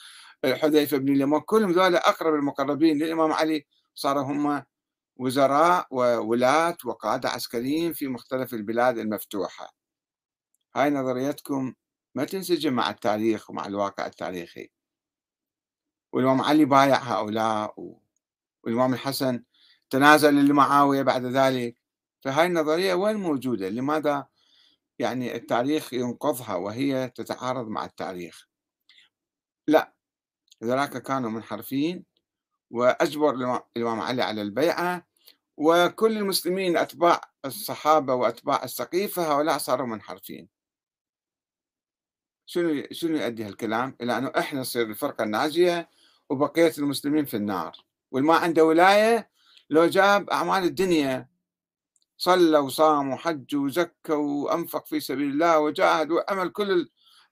وحذيفة 0.43 0.97
بن 0.97 1.13
اليمان 1.13 1.41
كلهم 1.41 1.71
ذولا 1.71 2.09
أقرب 2.09 2.35
المقربين 2.35 2.97
للإمام 2.97 3.33
علي 3.33 3.67
صاروا 3.95 4.23
هم 4.23 4.63
وزراء 5.15 5.87
وولاة 5.91 6.77
وقادة 6.85 7.29
عسكريين 7.29 7.93
في 7.93 8.07
مختلف 8.07 8.53
البلاد 8.53 8.97
المفتوحة. 8.97 9.73
هاي 10.75 10.89
نظريتكم 10.89 11.73
ما 12.15 12.25
تنسجم 12.25 12.73
مع 12.73 12.89
التاريخ 12.89 13.49
ومع 13.49 13.65
الواقع 13.65 14.05
التاريخي. 14.05 14.71
والإمام 16.13 16.41
علي 16.41 16.65
بايع 16.65 16.97
هؤلاء 16.97 17.75
والإمام 18.63 18.93
الحسن 18.93 19.43
تنازل 19.89 20.35
لمعاوية 20.45 21.01
بعد 21.01 21.25
ذلك. 21.25 21.77
فهاي 22.21 22.47
النظرية 22.47 22.93
وين 22.93 23.15
موجودة؟ 23.17 23.69
لماذا 23.69 24.27
يعني 24.99 25.35
التاريخ 25.35 25.93
ينقضها 25.93 26.55
وهي 26.55 27.09
تتعارض 27.09 27.67
مع 27.67 27.85
التاريخ؟ 27.85 28.47
لا 29.67 29.93
ذراك 30.63 30.97
كانوا 30.97 31.29
منحرفين 31.29 32.05
وأجبر 32.71 33.61
الإمام 33.77 33.99
علي 33.99 34.21
على 34.21 34.41
البيعة. 34.41 35.07
وكل 35.57 36.17
المسلمين 36.17 36.77
أتباع 36.77 37.21
الصحابة 37.45 38.13
وأتباع 38.13 38.63
السقيفة 38.63 39.33
هؤلاء 39.33 39.57
صاروا 39.57 39.87
منحرفين. 39.87 40.49
شنو 42.45 42.83
شنو 42.91 43.17
يؤدي 43.17 43.43
هالكلام؟ 43.43 43.95
إلى 44.01 44.17
أنه 44.17 44.31
إحنا 44.37 44.59
نصير 44.59 44.85
الفرقة 44.85 45.23
الناجية 45.23 45.89
وبقية 46.29 46.73
المسلمين 46.77 47.25
في 47.25 47.37
النار. 47.37 47.85
والما 48.11 48.35
عنده 48.35 48.65
ولاية 48.65 49.29
لو 49.69 49.85
جاب 49.85 50.29
أعمال 50.29 50.63
الدنيا 50.63 51.29
صلى 52.17 52.57
وصام 52.57 53.09
وحج 53.09 53.55
وزكى 53.55 54.13
وأنفق 54.13 54.85
في 54.85 54.99
سبيل 54.99 55.29
الله 55.29 55.59
وجاهد 55.59 56.11
وعمل 56.11 56.49
كل 56.49 56.89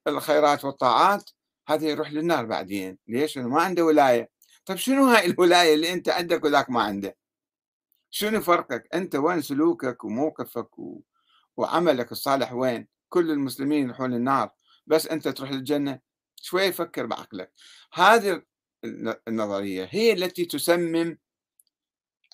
الخيرات 0.08 0.66
والطاعات 0.66 1.30
هذا 1.68 1.88
يروح 1.88 2.12
للنار 2.12 2.46
بعدين. 2.46 2.98
ليش؟ 3.08 3.38
لأنه 3.38 3.50
ما 3.50 3.62
عنده 3.62 3.86
ولاية. 3.86 4.30
طيب 4.66 4.78
شنو 4.78 5.06
هاي 5.06 5.26
الولاية 5.26 5.74
اللي 5.74 5.94
أنت 5.94 6.10
عندك 6.10 6.44
وذاك 6.44 6.70
ما 6.70 6.84
عنده 6.84 7.18
شنو 8.10 8.42
فرقك 8.42 8.88
أنت؟ 8.94 9.16
وين 9.16 9.42
سلوكك 9.42 10.04
وموقفك 10.04 10.80
و... 10.80 11.02
وعملك 11.58 12.12
الصالح 12.12 12.54
وين؟ 12.54 12.88
كل 13.10 13.32
المسلمين 13.32 13.84
يروحون 13.84 14.14
النار 14.14 14.52
بس 14.88 15.08
أنت 15.08 15.28
تروح 15.28 15.52
للجنة؟ 15.52 16.00
شوي 16.36 16.72
فكر 16.72 17.06
بعقلك. 17.06 17.54
هذه 17.94 18.44
النظرية 19.28 19.88
هي 19.92 20.14
التي 20.14 20.46
تسمم 20.46 21.18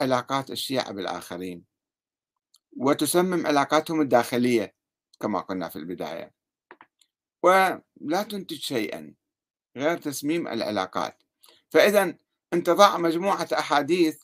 علاقات 0.01 0.51
الشيعة 0.51 0.91
بالآخرين 0.91 1.65
وتسمم 2.77 3.47
علاقاتهم 3.47 4.01
الداخلية 4.01 4.75
كما 5.19 5.39
قلنا 5.39 5.69
في 5.69 5.75
البداية. 5.75 6.33
ولا 7.43 8.23
تنتج 8.29 8.57
شيئا 8.57 9.13
غير 9.77 9.97
تسميم 9.97 10.47
العلاقات. 10.47 11.23
فإذا 11.75 12.17
أنت 12.53 12.69
ضع 12.69 12.97
مجموعة 12.97 13.47
أحاديث 13.53 14.21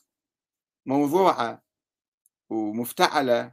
موضوعة 0.86 1.62
ومفتعلة 2.50 3.52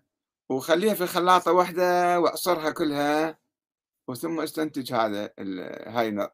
وخليها 0.50 0.94
في 0.94 1.08
خلاطة 1.08 1.52
واحدة 1.52 2.20
وأعصرها 2.20 2.72
كلها 2.72 3.40
وثم 4.08 4.40
أستنتج 4.40 4.94
هذا 4.94 5.34
هاي 5.88 6.30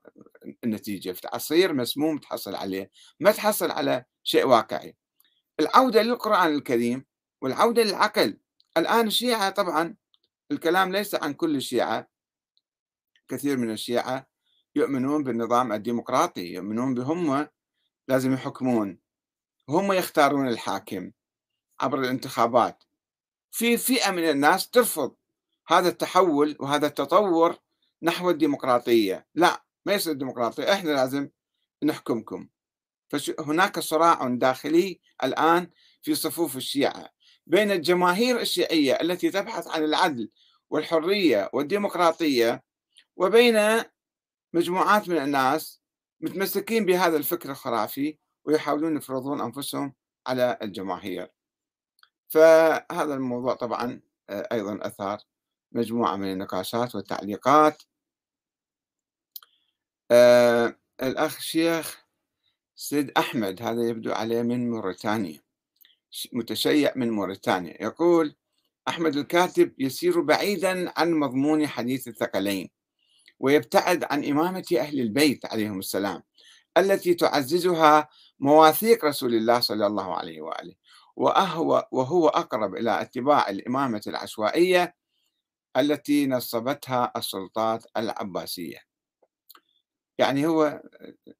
النتيجة. 0.63 1.11
في 1.11 1.27
عصير 1.33 1.73
مسموم 1.73 2.17
تحصل 2.17 2.55
عليه 2.55 2.91
ما 3.19 3.31
تحصل 3.31 3.71
على 3.71 4.05
شيء 4.23 4.47
واقعي. 4.47 4.97
العودة 5.59 6.01
للقرآن 6.01 6.55
الكريم 6.55 7.05
والعودة 7.41 7.83
للعقل. 7.83 8.39
الآن 8.77 9.07
الشيعة 9.07 9.49
طبعا 9.49 9.95
الكلام 10.51 10.91
ليس 10.91 11.15
عن 11.15 11.33
كل 11.33 11.55
الشيعة. 11.55 12.07
كثير 13.27 13.57
من 13.57 13.71
الشيعة 13.71 14.27
يؤمنون 14.75 15.23
بالنظام 15.23 15.73
الديمقراطي 15.73 16.53
يؤمنون 16.53 16.93
بهم 16.93 17.47
لازم 18.07 18.33
يحكمون. 18.33 18.99
هم 19.69 19.93
يختارون 19.93 20.47
الحاكم 20.47 21.11
عبر 21.79 21.99
الانتخابات. 21.99 22.83
في 23.51 23.77
فئة 23.77 24.11
من 24.11 24.29
الناس 24.29 24.69
ترفض 24.69 25.15
هذا 25.67 25.89
التحول 25.89 26.57
وهذا 26.59 26.87
التطور 26.87 27.57
نحو 28.01 28.29
الديمقراطية. 28.29 29.27
لا 29.35 29.65
ما 29.85 29.93
يصير 29.93 30.13
الديمقراطية. 30.13 30.73
إحنا 30.73 30.89
لازم 30.89 31.29
نحكمكم. 31.83 32.47
فهناك 33.09 33.79
صراع 33.79 34.27
داخلي 34.27 35.01
الآن 35.23 35.71
في 36.01 36.15
صفوف 36.15 36.55
الشيعة 36.55 37.09
بين 37.47 37.71
الجماهير 37.71 38.39
الشيعية 38.39 38.93
التي 38.93 39.31
تبحث 39.31 39.67
عن 39.67 39.83
العدل 39.83 40.31
والحرية 40.69 41.49
والديمقراطية 41.53 42.63
وبين 43.15 43.83
مجموعات 44.53 45.09
من 45.09 45.17
الناس 45.17 45.81
متمسكين 46.21 46.85
بهذا 46.85 47.17
الفكر 47.17 47.51
الخرافي 47.51 48.17
ويحاولون 48.45 48.97
يفرضون 48.97 49.41
أنفسهم 49.41 49.93
على 50.27 50.57
الجماهير. 50.61 51.31
فهذا 52.27 53.13
الموضوع 53.13 53.53
طبعا 53.53 54.01
آه، 54.29 54.47
أيضا 54.51 54.79
أثار 54.87 55.19
مجموعة 55.71 56.15
من 56.15 56.31
النقاشات 56.31 56.95
والتعليقات. 56.95 57.83
آه 60.11 60.75
الأخ 61.03 61.39
شيخ 61.39 62.05
سيد 62.75 63.11
أحمد 63.17 63.61
هذا 63.61 63.89
يبدو 63.89 64.11
عليه 64.11 64.41
من 64.41 64.69
موريتانيا 64.69 65.41
متشيع 66.33 66.93
من 66.95 67.09
موريتانيا 67.11 67.83
يقول 67.83 68.35
أحمد 68.87 69.15
الكاتب 69.15 69.73
يسير 69.79 70.21
بعيدا 70.21 70.99
عن 70.99 71.13
مضمون 71.13 71.67
حديث 71.67 72.07
الثقلين 72.07 72.69
ويبتعد 73.39 74.03
عن 74.03 74.25
إمامة 74.25 74.65
أهل 74.79 74.99
البيت 74.99 75.45
عليهم 75.45 75.79
السلام 75.79 76.23
التي 76.77 77.13
تعززها 77.13 78.09
مواثيق 78.39 79.05
رسول 79.05 79.33
الله 79.33 79.59
صلى 79.59 79.87
الله 79.87 80.15
عليه 80.15 80.41
وآله. 80.41 80.75
وأهو 81.15 81.87
وهو 81.91 82.27
أقرب 82.27 82.75
إلى 82.75 83.01
اتباع 83.01 83.49
الإمامة 83.49 84.01
العشوائية 84.07 84.95
التي 85.77 86.27
نصبتها 86.27 87.11
السلطات 87.17 87.85
العباسية. 87.97 88.77
يعني 90.17 90.47
هو 90.47 90.81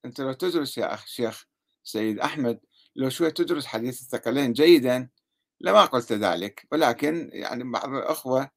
أنت 0.06 0.22
لو 0.22 0.34
تدرس 0.34 0.78
يا 0.78 0.94
أخ 0.94 1.06
شيخ 1.06 1.46
سيد 1.84 2.20
أحمد 2.20 2.60
لو 2.96 3.10
شوي 3.10 3.32
تدرس 3.32 3.66
حديث 3.66 4.02
الثقلين 4.02 4.54
جيدا 4.54 5.10
لما 5.62 5.86
قلت 5.86 6.14
ذلك 6.14 6.68
ولكن 6.72 7.30
يعني 7.34 7.64
بعض 7.64 7.90
الأخوة 7.90 8.50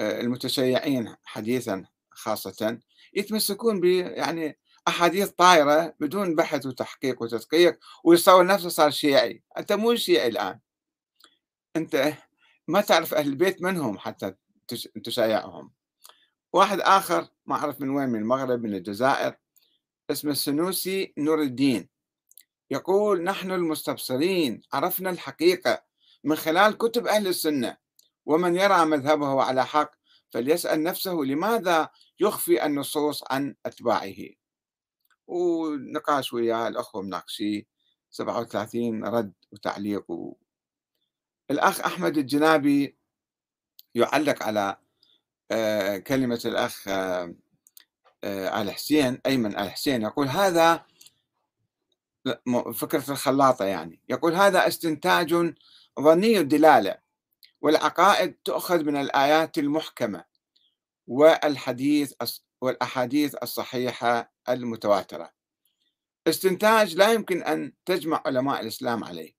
آه، 0.00 0.20
المتشيعين 0.20 1.16
حديثا 1.24 1.84
خاصة 2.16 2.78
يتمسكون 3.14 3.84
يعني 3.86 4.58
أحاديث 4.88 5.28
طايرة 5.28 5.94
بدون 6.00 6.34
بحث 6.34 6.66
وتحقيق 6.66 7.22
وتدقيق 7.22 7.78
ويصور 8.04 8.46
نفسه 8.46 8.68
صار 8.68 8.90
شيعي. 8.90 9.42
أنت 9.58 9.72
مو 9.72 9.94
شيعي 9.94 10.28
الآن. 10.28 10.60
أنت 11.76 12.14
ما 12.68 12.80
تعرف 12.80 13.14
أهل 13.14 13.28
البيت 13.28 13.62
منهم 13.62 13.98
حتى 13.98 14.34
تشايعهم. 15.04 15.72
واحد 16.52 16.80
آخر 16.80 17.28
ما 17.46 17.54
أعرف 17.54 17.80
من 17.80 17.90
وين 17.90 18.08
من 18.08 18.18
المغرب 18.18 18.62
من 18.62 18.74
الجزائر 18.74 19.34
اسمه 20.10 20.32
السنوسي 20.32 21.14
نور 21.18 21.42
الدين. 21.42 21.88
يقول 22.70 23.22
نحن 23.22 23.50
المستبصرين 23.50 24.62
عرفنا 24.72 25.10
الحقيقة 25.10 25.82
من 26.24 26.36
خلال 26.36 26.78
كتب 26.78 27.06
أهل 27.06 27.26
السنة 27.26 27.76
ومن 28.26 28.56
يرى 28.56 28.84
مذهبه 28.84 29.42
على 29.42 29.66
حق 29.66 29.90
فليسأل 30.36 30.82
نفسه 30.82 31.12
لماذا 31.12 31.88
يخفي 32.20 32.66
النصوص 32.66 33.24
عن 33.30 33.54
أتباعه. 33.66 34.14
ونقاش 35.26 36.32
وياه 36.32 36.68
الأخوة 36.68 37.02
مناقشي 37.02 37.66
37 38.10 39.04
رد 39.04 39.32
وتعليق. 39.52 40.04
الأخ 41.50 41.80
أحمد 41.80 42.18
الجنابي 42.18 42.96
يعلق 43.94 44.42
على 44.42 44.76
آه، 45.50 45.98
كلمة 45.98 46.40
الأخ 46.44 46.88
آه، 46.88 47.34
آه، 48.24 48.62
آل 48.62 48.70
حسين 48.70 49.20
أيمن 49.26 49.58
آل 49.58 49.70
حسين 49.70 50.02
يقول 50.02 50.28
هذا 50.28 50.84
فكرة 52.74 53.10
الخلاطة 53.10 53.64
يعني. 53.64 54.00
يقول 54.08 54.34
هذا 54.34 54.66
استنتاج 54.68 55.54
ظني 56.00 56.38
الدلالة. 56.38 57.05
والعقائد 57.60 58.34
تؤخذ 58.44 58.84
من 58.84 58.96
الآيات 58.96 59.58
المحكمة 59.58 60.24
والحديث 61.06 62.12
والأحاديث 62.60 63.34
الصحيحة 63.42 64.32
المتواترة. 64.48 65.30
استنتاج 66.26 66.96
لا 66.96 67.12
يمكن 67.12 67.42
أن 67.42 67.72
تجمع 67.84 68.22
علماء 68.26 68.60
الإسلام 68.60 69.04
عليه. 69.04 69.32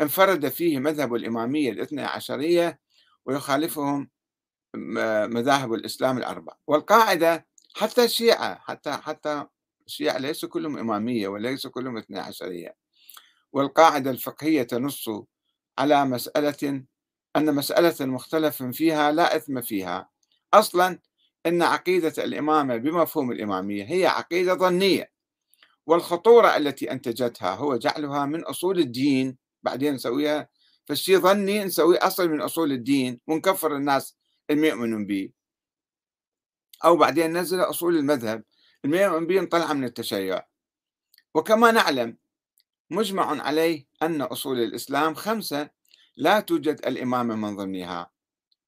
انفرد 0.00 0.48
فيه 0.48 0.78
مذهب 0.78 1.14
الإمامية 1.14 1.70
الاثنى 1.70 2.02
عشرية 2.02 2.80
ويخالفهم 3.26 4.10
مذاهب 5.26 5.74
الإسلام 5.74 6.18
الأربع 6.18 6.52
والقاعدة 6.66 7.46
حتى 7.74 8.04
الشيعة 8.04 8.58
حتى 8.58 8.92
حتى 8.92 9.46
الشيعة 9.86 10.18
ليسوا 10.18 10.48
كلهم 10.48 10.78
إمامية 10.78 11.28
وليسوا 11.28 11.70
كلهم 11.70 11.96
اثنى 11.96 12.18
عشرية. 12.18 12.76
والقاعدة 13.52 14.10
الفقهية 14.10 14.62
تنص 14.62 15.08
على 15.78 16.04
مسألة 16.04 16.84
أن 17.36 17.54
مسألة 17.54 18.06
مختلف 18.06 18.62
فيها 18.62 19.12
لا 19.12 19.36
إثم 19.36 19.60
فيها. 19.60 20.08
أصلا 20.54 20.98
أن 21.46 21.62
عقيدة 21.62 22.24
الإمامة 22.24 22.76
بمفهوم 22.76 23.32
الإمامية 23.32 23.84
هي 23.84 24.06
عقيدة 24.06 24.54
ظنية 24.54 25.10
والخطورة 25.86 26.56
التي 26.56 26.92
أنتجتها 26.92 27.54
هو 27.54 27.76
جعلها 27.76 28.26
من 28.26 28.44
أصول 28.44 28.78
الدين. 28.78 29.36
بعدين 29.62 29.94
نسويها 29.94 30.48
فالشيء 30.84 31.18
ظني 31.18 31.64
نسويه 31.64 31.98
أصل 32.02 32.28
من 32.28 32.40
أصول 32.40 32.72
الدين 32.72 33.20
ونكفر 33.26 33.76
الناس 33.76 34.16
اللي 34.50 35.04
به. 35.04 35.30
أو 36.84 36.96
بعدين 36.96 37.38
نزل 37.38 37.60
أصول 37.60 37.96
المذهب 37.96 38.44
اللي 38.84 39.02
يؤمن 39.02 39.26
به 39.26 39.40
نطلع 39.40 39.72
من 39.72 39.84
التشيع. 39.84 40.46
وكما 41.34 41.70
نعلم 41.70 42.16
مجمع 42.90 43.42
عليه 43.42 43.86
أن 44.02 44.22
أصول 44.22 44.60
الإسلام 44.60 45.14
خمسة 45.14 45.70
لا 46.16 46.40
توجد 46.40 46.86
الإمامة 46.86 47.34
من 47.34 47.56
ضمنها. 47.56 48.10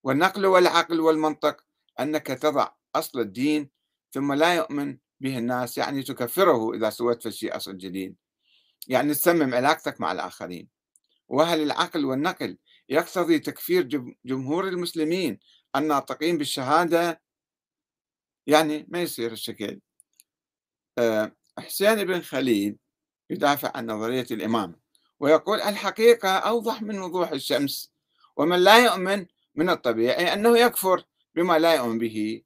والنقل 0.03 0.47
والعقل 0.47 1.01
والمنطق 1.01 1.65
أنك 2.01 2.27
تضع 2.27 2.69
أصل 2.95 3.21
الدين 3.21 3.71
ثم 4.11 4.33
لا 4.33 4.55
يؤمن 4.55 4.99
به 5.21 5.39
الناس 5.39 5.79
يعني 5.79 6.03
تكفره 6.03 6.75
إذا 6.75 6.91
سويت 6.91 7.23
في 7.23 7.33
شيء 7.33 7.57
أصل 7.57 7.79
جديد. 7.79 8.17
يعني 8.89 9.15
تسمم 9.15 9.55
علاقتك 9.55 10.01
مع 10.01 10.13
الآخرين. 10.13 10.69
وهل 11.29 11.63
العقل 11.63 12.05
والنقل 12.05 12.59
يقتضي 12.89 13.39
تكفير 13.39 13.83
جمهور 14.25 14.69
المسلمين 14.69 15.39
الناطقين 15.77 16.39
بالشهادة؟ 16.39 17.23
يعني 18.47 18.87
ما 18.89 19.03
يصير 19.03 19.33
الشكل. 19.33 19.81
آه، 20.99 21.33
حسين 21.59 22.05
بن 22.05 22.21
خليل 22.21 22.77
يدافع 23.31 23.73
عن 23.75 23.87
نظرية 23.87 24.27
الإمامة 24.31 24.86
ويقول 25.21 25.61
الحقيقة 25.61 26.29
أوضح 26.29 26.83
من 26.83 26.99
وضوح 27.01 27.31
الشمس 27.31 27.93
ومن 28.37 28.59
لا 28.59 28.85
يؤمن 28.85 29.27
من 29.55 29.71
الطبيعي 29.71 30.33
أنه 30.33 30.59
يكفر 30.59 31.05
بما 31.35 31.59
لا 31.59 31.75
يؤمن 31.75 31.99
به. 31.99 32.43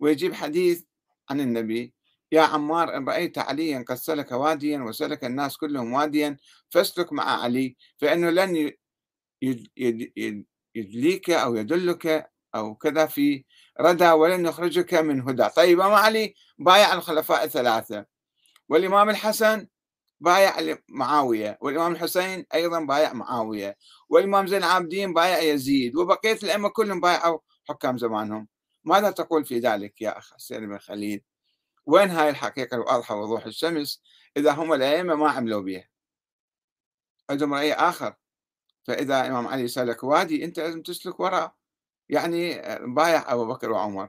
ويجيب 0.00 0.34
حديث 0.34 0.82
عن 1.30 1.40
النبي 1.40 1.92
يا 2.32 2.42
عمار 2.42 2.96
إن 2.96 3.08
رأيت 3.08 3.38
عليا 3.38 3.84
قد 3.88 3.96
سلك 3.96 4.32
واديا 4.32 4.78
وسلك 4.78 5.24
الناس 5.24 5.56
كلهم 5.56 5.92
واديا 5.92 6.36
فاسلك 6.68 7.12
مع 7.12 7.42
علي 7.42 7.76
فإنه 7.96 8.30
لن 8.30 8.72
يدليك 10.74 11.30
أو 11.30 11.56
يدلك 11.56 12.30
أو 12.54 12.74
كذا 12.74 13.06
في 13.06 13.44
ردى 13.80 14.10
ولن 14.10 14.46
يخرجك 14.46 14.94
من 14.94 15.20
هدى. 15.28 15.48
طيب 15.48 15.80
إمام 15.80 15.94
علي؟ 15.94 16.34
بايع 16.58 16.94
الخلفاء 16.94 17.44
الثلاثة. 17.44 18.06
والإمام 18.68 19.10
الحسن 19.10 19.66
بايع 20.20 20.78
معاوية 20.88 21.58
والإمام 21.60 21.92
الحسين 21.92 22.46
أيضا 22.54 22.80
بايع 22.80 23.12
معاوية 23.12 23.76
والإمام 24.08 24.46
زين 24.46 24.58
العابدين 24.58 25.14
بايع 25.14 25.38
يزيد 25.38 25.96
وبقية 25.96 26.38
الأئمة 26.42 26.68
كلهم 26.68 27.00
بايعوا 27.00 27.38
حكام 27.68 27.98
زمانهم. 27.98 28.48
ماذا 28.84 29.10
تقول 29.10 29.44
في 29.44 29.58
ذلك 29.58 30.02
يا 30.02 30.18
أخ 30.18 30.34
حسين 30.34 30.68
بن 30.68 30.78
خليل؟ 30.78 31.22
وين 31.86 32.10
هاي 32.10 32.30
الحقيقة 32.30 32.74
الواضحة 32.74 33.16
وضوح 33.16 33.46
الشمس 33.46 34.02
إذا 34.36 34.52
هم 34.52 34.72
الأئمة 34.72 35.14
ما 35.14 35.30
عملوا 35.30 35.62
بها 35.62 35.88
عندهم 37.30 37.54
رأي 37.54 37.72
آخر. 37.72 38.14
فإذا 38.84 39.26
إمام 39.26 39.46
علي 39.46 39.68
سلك 39.68 40.04
وادي 40.04 40.44
أنت 40.44 40.60
لازم 40.60 40.82
تسلك 40.82 41.20
وراء. 41.20 41.54
يعني 42.08 42.62
بايع 42.94 43.32
أبو 43.32 43.46
بكر 43.46 43.70
وعمر. 43.72 44.08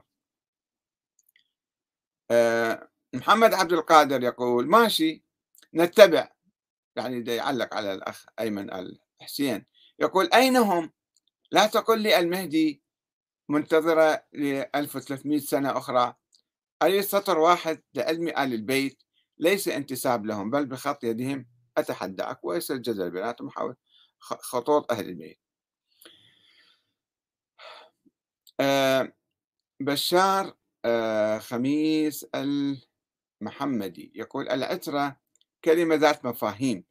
آه، 2.30 2.90
محمد 3.14 3.54
عبد 3.54 3.72
القادر 3.72 4.22
يقول 4.22 4.68
ماشي. 4.68 5.24
نتبع. 5.74 6.28
يعني 6.96 7.34
يعلق 7.34 7.74
على 7.74 7.94
الأخ 7.94 8.26
أيمن 8.40 8.70
الحسين. 9.20 9.66
يقول 9.98 10.30
أين 10.34 10.56
هم؟ 10.56 10.90
لا 11.52 11.66
تقل 11.66 12.00
لي 12.00 12.18
المهدي 12.18 12.82
منتظرة 13.48 14.24
ل 14.32 14.64
1300 14.74 15.38
سنة 15.38 15.78
أخرى. 15.78 16.14
أي 16.82 17.02
سطر 17.02 17.38
واحد 17.38 17.82
لعلم 17.94 18.28
آل 18.28 18.34
البيت؟ 18.38 19.02
ليس 19.38 19.68
انتساب 19.68 20.26
لهم 20.26 20.50
بل 20.50 20.66
بخط 20.66 21.04
يدهم 21.04 21.46
أتحداك 21.78 22.44
ويصير 22.44 22.76
الجدل 22.76 23.10
بيناتهم 23.10 23.50
حول 23.50 23.76
خطوط 24.20 24.92
أهل 24.92 25.08
البيت. 25.08 25.38
آه، 28.60 29.12
بشار 29.80 30.54
آه، 30.84 31.38
خميس 31.38 32.26
المحمدي. 33.42 34.12
يقول 34.14 34.48
العترة 34.48 35.21
كلمة 35.64 35.94
ذات 35.94 36.24
مفاهيم 36.24 36.84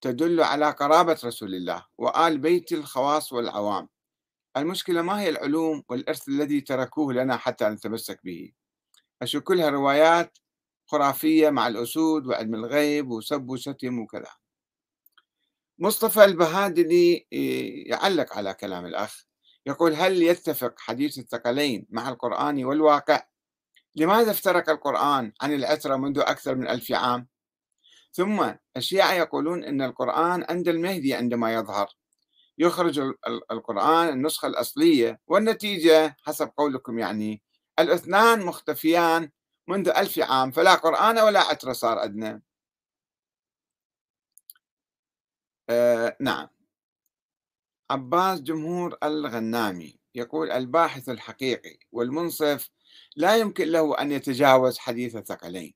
تدل 0.00 0.42
على 0.42 0.70
قرابة 0.70 1.20
رسول 1.24 1.54
الله 1.54 1.86
وآل 1.98 2.38
بيت 2.38 2.72
الخواص 2.72 3.32
والعوام. 3.32 3.88
المشكلة 4.56 5.02
ما 5.02 5.20
هي 5.20 5.28
العلوم 5.28 5.82
والإرث 5.88 6.28
الذي 6.28 6.60
تركوه 6.60 7.12
لنا 7.12 7.36
حتى 7.36 7.64
نتمسك 7.64 8.20
به. 8.24 8.52
أشو 9.22 9.40
كلها 9.40 9.68
روايات 9.68 10.38
خرافية 10.86 11.50
مع 11.50 11.66
الأسود 11.68 12.26
وعلم 12.26 12.54
الغيب 12.54 13.10
وسب 13.10 13.50
وشتم 13.50 13.98
وكذا. 13.98 14.30
مصطفى 15.78 16.24
البهادلي 16.24 17.26
يعلق 17.86 18.32
على 18.32 18.54
كلام 18.54 18.86
الأخ 18.86 19.24
يقول 19.66 19.92
هل 19.92 20.22
يتفق 20.22 20.74
حديث 20.78 21.18
الثقلين 21.18 21.86
مع 21.90 22.08
القرآن 22.08 22.64
والواقع؟ 22.64 23.26
لماذا 23.94 24.30
افترق 24.30 24.70
القرآن 24.70 25.32
عن 25.40 25.54
العترة 25.54 25.96
منذ 25.96 26.18
أكثر 26.18 26.54
من 26.54 26.68
ألف 26.68 26.92
عام؟ 26.92 27.28
ثم 28.16 28.52
الشيعة 28.76 29.12
يقولون 29.12 29.64
أن 29.64 29.82
القرآن 29.82 30.44
عند 30.50 30.68
المهدي 30.68 31.14
عندما 31.14 31.54
يظهر. 31.54 31.88
يخرج 32.58 32.98
القرآن 33.50 34.08
النسخة 34.08 34.46
الأصلية 34.48 35.20
والنتيجة 35.26 36.16
حسب 36.22 36.50
قولكم 36.56 36.98
يعني. 36.98 37.42
الاثنان 37.78 38.46
مختفيان 38.46 39.30
منذ 39.68 39.88
ألف 39.88 40.18
عام 40.18 40.50
فلا 40.50 40.74
قرآن 40.74 41.18
ولا 41.18 41.40
عترة 41.40 41.72
صار 41.72 41.98
عندنا 41.98 42.40
آه 45.70 46.16
نعم. 46.20 46.48
عباس 47.90 48.40
جمهور 48.40 48.98
الغنامي 49.02 49.98
يقول 50.14 50.50
الباحث 50.50 51.08
الحقيقي 51.08 51.78
والمنصف 51.92 52.70
لا 53.16 53.36
يمكن 53.36 53.68
له 53.68 54.00
أن 54.00 54.12
يتجاوز 54.12 54.78
حديث 54.78 55.16
الثقلين. 55.16 55.74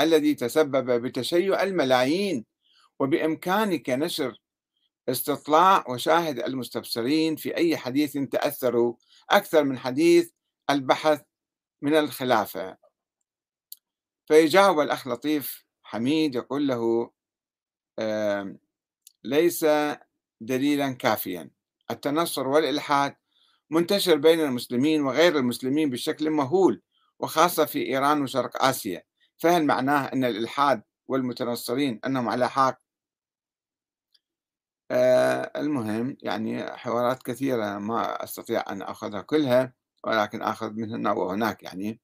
الذي 0.00 0.34
تسبب 0.34 1.02
بتشيع 1.02 1.62
الملايين 1.62 2.44
وبإمكانك 2.98 3.90
نشر 3.90 4.40
استطلاع 5.08 5.84
وشاهد 5.88 6.38
المستبصرين 6.38 7.36
في 7.36 7.56
أي 7.56 7.76
حديث 7.76 8.18
تأثروا 8.18 8.94
أكثر 9.30 9.64
من 9.64 9.78
حديث 9.78 10.30
البحث 10.70 11.22
من 11.82 11.94
الخلافة. 11.94 12.76
فيجاوب 14.26 14.80
الأخ 14.80 15.08
لطيف 15.08 15.64
حميد 15.82 16.34
يقول 16.34 16.68
له 16.68 17.10
ليس 19.24 19.66
دليلا 20.40 20.92
كافيا. 20.92 21.50
التنصر 21.90 22.48
والإلحاد 22.48 23.16
منتشر 23.70 24.16
بين 24.16 24.40
المسلمين 24.40 25.02
وغير 25.02 25.38
المسلمين 25.38 25.90
بشكل 25.90 26.30
مهول 26.30 26.82
وخاصة 27.18 27.64
في 27.64 27.86
إيران 27.86 28.22
وشرق 28.22 28.64
آسيا. 28.64 29.02
فهل 29.38 29.64
معناه 29.66 30.06
أن 30.06 30.24
الإلحاد 30.24 30.82
والمتنصرين 31.08 32.00
أنهم 32.06 32.28
على 32.28 32.48
حق 32.50 32.80
آه 34.90 35.52
المهم 35.56 36.16
يعني 36.22 36.76
حوارات 36.76 37.22
كثيرة 37.22 37.78
ما 37.78 38.24
أستطيع 38.24 38.64
أن 38.68 38.82
أخذها 38.82 39.20
كلها 39.22 39.72
ولكن 40.04 40.42
أخذ 40.42 40.72
من 40.72 40.90
هنا 40.94 41.12
وهناك 41.12 41.62
يعني. 41.62 42.00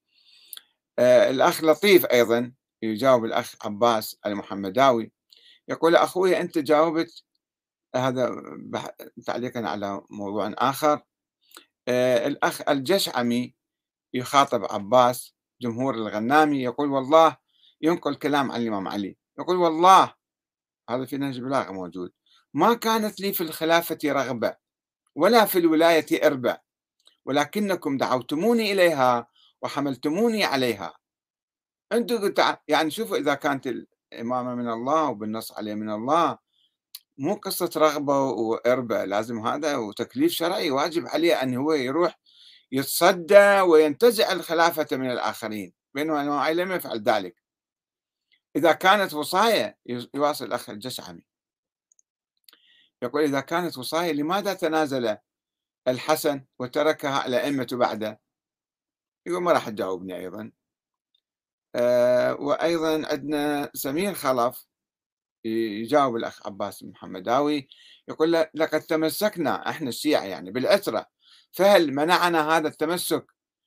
آه 0.98 1.30
الأخ 1.30 1.64
لطيف 1.64 2.06
أيضا 2.06 2.52
يجاوب 2.82 3.24
الأخ 3.24 3.54
عباس 3.66 4.16
المحمداوي 4.26 5.12
يقول 5.68 5.96
أخوي 5.96 6.40
أنت 6.40 6.58
جاوبت 6.58 7.24
هذا 7.96 8.42
تعليقا 9.26 9.60
على 9.68 10.02
موضوع 10.10 10.54
آخر. 10.58 11.02
آه 11.88 12.26
الأخ 12.26 12.68
الجشعمي 12.68 13.54
يخاطب 14.14 14.64
عباس 14.72 15.34
جمهور 15.62 15.94
الغنامي 15.94 16.62
يقول 16.62 16.90
والله 16.90 17.36
ينقل 17.80 18.14
كلام 18.14 18.52
عن 18.52 18.62
الإمام 18.62 18.88
علي 18.88 19.16
يقول 19.38 19.56
والله 19.56 20.14
هذا 20.90 21.04
في 21.04 21.16
نهج 21.16 21.40
بلاغة 21.40 21.72
موجود. 21.72 22.12
ما 22.54 22.74
كانت 22.74 23.20
لي 23.20 23.32
في 23.32 23.40
الخلافة 23.40 23.98
رغبة 24.04 24.56
ولا 25.14 25.44
في 25.44 25.58
الولاية 25.58 26.26
إربة 26.26 26.58
ولكنكم 27.24 27.96
دعوتموني 27.96 28.72
إليها 28.72 29.28
وحملتموني 29.62 30.44
عليها. 30.44 30.94
أنتم 31.92 32.18
قلت 32.18 32.58
يعني 32.68 32.90
شوفوا 32.90 33.16
إذا 33.16 33.34
كانت 33.34 33.66
الإمامة 34.12 34.54
من 34.54 34.68
الله 34.68 35.08
وبالنص 35.08 35.52
عليه 35.52 35.74
من 35.74 35.90
الله 35.90 36.38
مو 37.18 37.34
قصة 37.34 37.70
رغبة 37.76 38.20
وإربة 38.20 39.04
لازم 39.04 39.46
هذا 39.46 39.76
وتكليف 39.76 40.32
شرعي 40.32 40.70
واجب 40.70 41.06
عليه 41.06 41.42
أن 41.42 41.54
هو 41.54 41.72
يروح 41.72 42.18
يتصدى 42.72 43.60
وينتزع 43.60 44.32
الخلافة 44.32 44.96
من 44.96 45.10
الآخرين 45.10 45.72
بينما 45.94 46.40
علي 46.40 46.64
لم 46.64 46.72
يفعل 46.72 47.02
ذلك. 47.02 47.42
إذا 48.56 48.72
كانت 48.72 49.14
وصاية 49.14 49.78
يواصل 50.14 50.44
الأخ 50.44 50.70
الجشعمي 50.70 51.26
يقول 53.02 53.22
إذا 53.22 53.40
كانت 53.40 53.78
وصاية 53.78 54.12
لماذا 54.12 54.54
تنازل 54.54 55.16
الحسن 55.88 56.44
وتركها 56.58 57.26
الأئمة 57.26 57.68
بعده؟ 57.72 58.20
يقول 59.26 59.42
ما 59.42 59.52
راح 59.52 59.68
تجاوبني 59.68 60.16
أيضا. 60.16 60.52
أه 61.74 62.34
وأيضا 62.34 63.08
عندنا 63.10 63.70
سمير 63.74 64.14
خلف 64.14 64.66
يجاوب 65.44 66.16
الأخ 66.16 66.46
عباس 66.46 66.82
المحمداوي 66.82 67.68
يقول 68.08 68.32
لقد 68.32 68.80
تمسكنا 68.80 69.70
إحنا 69.70 69.88
الشيعة 69.88 70.24
يعني 70.24 70.50
بالأسرة 70.50 71.06
فهل 71.52 71.94
منعنا 71.94 72.56
هذا 72.56 72.68
التمسك 72.68 73.26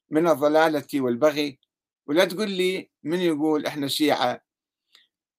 من 0.10 0.28
الضلالة 0.28 0.88
والبغي؟ 1.02 1.60
ولا 2.08 2.26
تقول 2.26 2.50
لي 2.52 2.90
من 3.04 3.20
يقول 3.20 3.66
إحنا 3.66 3.88
شيعة؟ 3.88 4.44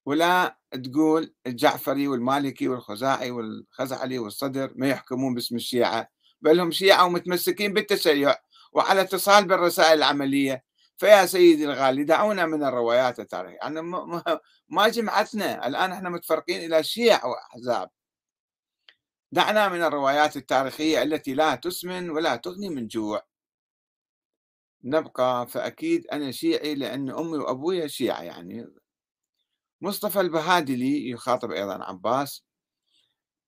ولا 0.06 0.58
تقول 0.84 1.34
الجعفري 1.46 2.08
والمالكي 2.08 2.68
والخزاعي 2.68 3.30
والخزعلي 3.30 4.18
والصدر 4.18 4.72
ما 4.76 4.88
يحكمون 4.88 5.34
باسم 5.34 5.56
الشيعة 5.56 6.08
بل 6.40 6.60
هم 6.60 6.70
شيعة 6.70 7.04
ومتمسكين 7.06 7.72
بالتشيع 7.72 8.34
وعلى 8.72 9.00
اتصال 9.00 9.44
بالرسائل 9.44 9.98
العملية. 9.98 10.64
فيا 10.96 11.26
سيدي 11.26 11.64
الغالي 11.64 12.04
دعونا 12.04 12.46
من 12.46 12.64
الروايات 12.64 13.20
التاريخية 13.20 13.56
يعني 13.62 13.82
ما 14.68 14.88
جمعتنا. 14.88 15.66
الآن 15.66 15.92
إحنا 15.92 16.10
متفرقين 16.10 16.64
إلى 16.64 16.82
شيع 16.82 17.26
وأحزاب. 17.26 17.90
دعنا 19.34 19.68
من 19.68 19.82
الروايات 19.82 20.36
التاريخية 20.36 21.02
التي 21.02 21.34
لا 21.34 21.54
تسمن 21.54 22.10
ولا 22.10 22.36
تغني 22.36 22.68
من 22.68 22.86
جوع. 22.86 23.22
نبقى 24.84 25.46
فأكيد 25.48 26.06
أنا 26.06 26.30
شيعي 26.30 26.74
لأن 26.74 27.10
أمي 27.10 27.38
وأبوي 27.38 27.88
شيعة 27.88 28.22
يعني. 28.22 28.66
مصطفى 29.80 30.20
البهادلي 30.20 31.10
يخاطب 31.10 31.50
أيضا 31.52 31.84
عباس. 31.84 32.44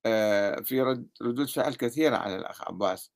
آه، 0.06 0.56
في 0.60 0.82
ردود 1.22 1.48
فعل 1.48 1.74
كثيرة 1.74 2.16
على 2.16 2.36
الأخ 2.36 2.62
عباس. 2.68 3.12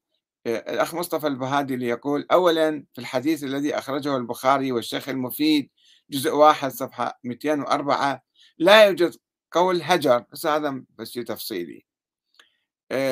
آه، 0.46 0.72
الأخ 0.74 0.94
مصطفى 0.94 1.26
البهادلي 1.26 1.86
يقول 1.88 2.26
أولا 2.32 2.86
في 2.94 3.00
الحديث 3.00 3.44
الذي 3.44 3.78
أخرجه 3.78 4.16
البخاري 4.16 4.72
والشيخ 4.72 5.08
المفيد 5.08 5.70
جزء 6.10 6.30
واحد 6.34 6.70
صفحة 6.70 7.20
204 7.24 8.22
لا 8.58 8.86
يوجد 8.86 9.16
قول 9.52 9.82
هجر. 9.82 10.24
بس 10.32 10.46
هذا 10.46 10.84
بس 10.98 11.12
تفصيلي. 11.12 11.89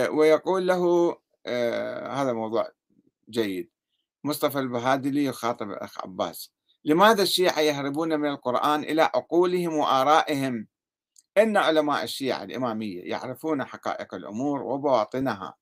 ويقول 0.09 0.67
له 0.67 1.17
آه، 1.47 2.13
هذا 2.23 2.33
موضوع 2.33 2.69
جيد. 3.31 3.71
مصطفى 4.25 4.59
البهادلي 4.59 5.25
يخاطب 5.25 5.71
الأخ 5.71 5.99
عباس. 6.05 6.53
لماذا 6.85 7.23
الشيعة 7.23 7.61
يهربون 7.61 8.21
من 8.21 8.29
القرآن 8.29 8.83
إلى 8.83 9.03
عقولهم 9.03 9.75
وآرائهم؟ 9.75 10.67
إن 11.39 11.57
علماء 11.57 12.05
الشيعة 12.05 12.43
الإمامية 12.43 13.03
يعرفون 13.03 13.65
حقائق 13.65 14.15
الأمور 14.15 14.63
وبواطنها. 14.63 15.55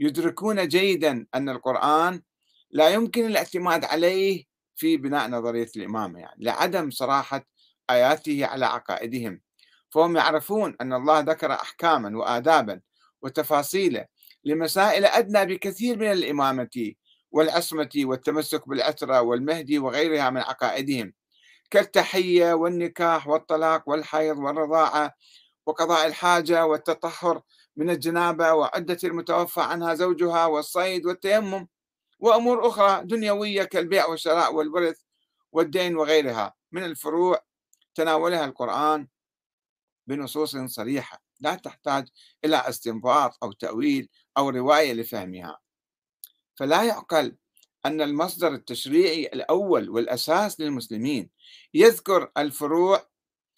يدركون 0.00 0.68
جيدا 0.68 1.26
أن 1.34 1.48
القرآن 1.48 2.22
لا 2.70 2.88
يمكن 2.88 3.26
الاعتماد 3.26 3.84
عليه 3.84 4.44
في 4.76 4.96
بناء 4.96 5.28
نظرية 5.28 5.70
الإمامة 5.76 6.20
يعني 6.20 6.44
لعدم 6.44 6.90
صراحة 6.90 7.46
آياته 7.90 8.46
على 8.46 8.66
عقائدهم. 8.66 9.40
فهم 9.90 10.16
يعرفون 10.16 10.76
أن 10.80 10.92
الله 10.92 11.20
ذكر 11.20 11.52
أحكاما 11.52 12.18
وآدابا 12.18 12.80
وتفاصيل 13.22 14.04
لمسائل 14.44 15.04
أدنى 15.04 15.54
بكثير 15.54 15.98
من 15.98 16.12
الإمامة 16.12 16.92
والعصمة 17.30 17.90
والتمسك 17.96 18.68
بالعترة 18.68 19.20
والمهدي 19.20 19.78
وغيرها 19.78 20.30
من 20.30 20.40
عقائدهم 20.40 21.12
كالتحية 21.70 22.52
والنكاح 22.52 23.28
والطلاق 23.28 23.88
والحيض 23.88 24.38
والرضاعة 24.38 25.14
وقضاء 25.66 26.06
الحاجة 26.06 26.66
والتطهر 26.66 27.42
من 27.76 27.90
الجنابة 27.90 28.52
وعدة 28.52 28.98
المتوفى 29.04 29.60
عنها 29.60 29.94
زوجها 29.94 30.46
والصيد 30.46 31.06
والتيمم 31.06 31.66
وأمور 32.18 32.68
أخرى 32.68 33.04
دنيوية 33.04 33.62
كالبيع 33.62 34.06
والشراء 34.06 34.54
والورث 34.54 35.00
والدين 35.52 35.96
وغيرها 35.96 36.54
من 36.72 36.84
الفروع 36.84 37.40
تناولها 37.94 38.44
القرآن 38.44 39.08
بنصوص 40.06 40.56
صريحة. 40.56 41.29
لا 41.40 41.54
تحتاج 41.54 42.08
إلى 42.44 42.56
استنباط 42.56 43.38
أو 43.42 43.52
تأويل 43.52 44.08
أو 44.38 44.48
رواية 44.48 44.92
لفهمها. 44.92 45.58
فلا 46.56 46.82
يعقل 46.82 47.36
أن 47.86 48.00
المصدر 48.00 48.54
التشريعي 48.54 49.26
الأول 49.26 49.90
والأساس 49.90 50.60
للمسلمين 50.60 51.30
يذكر 51.74 52.30
الفروع 52.38 53.08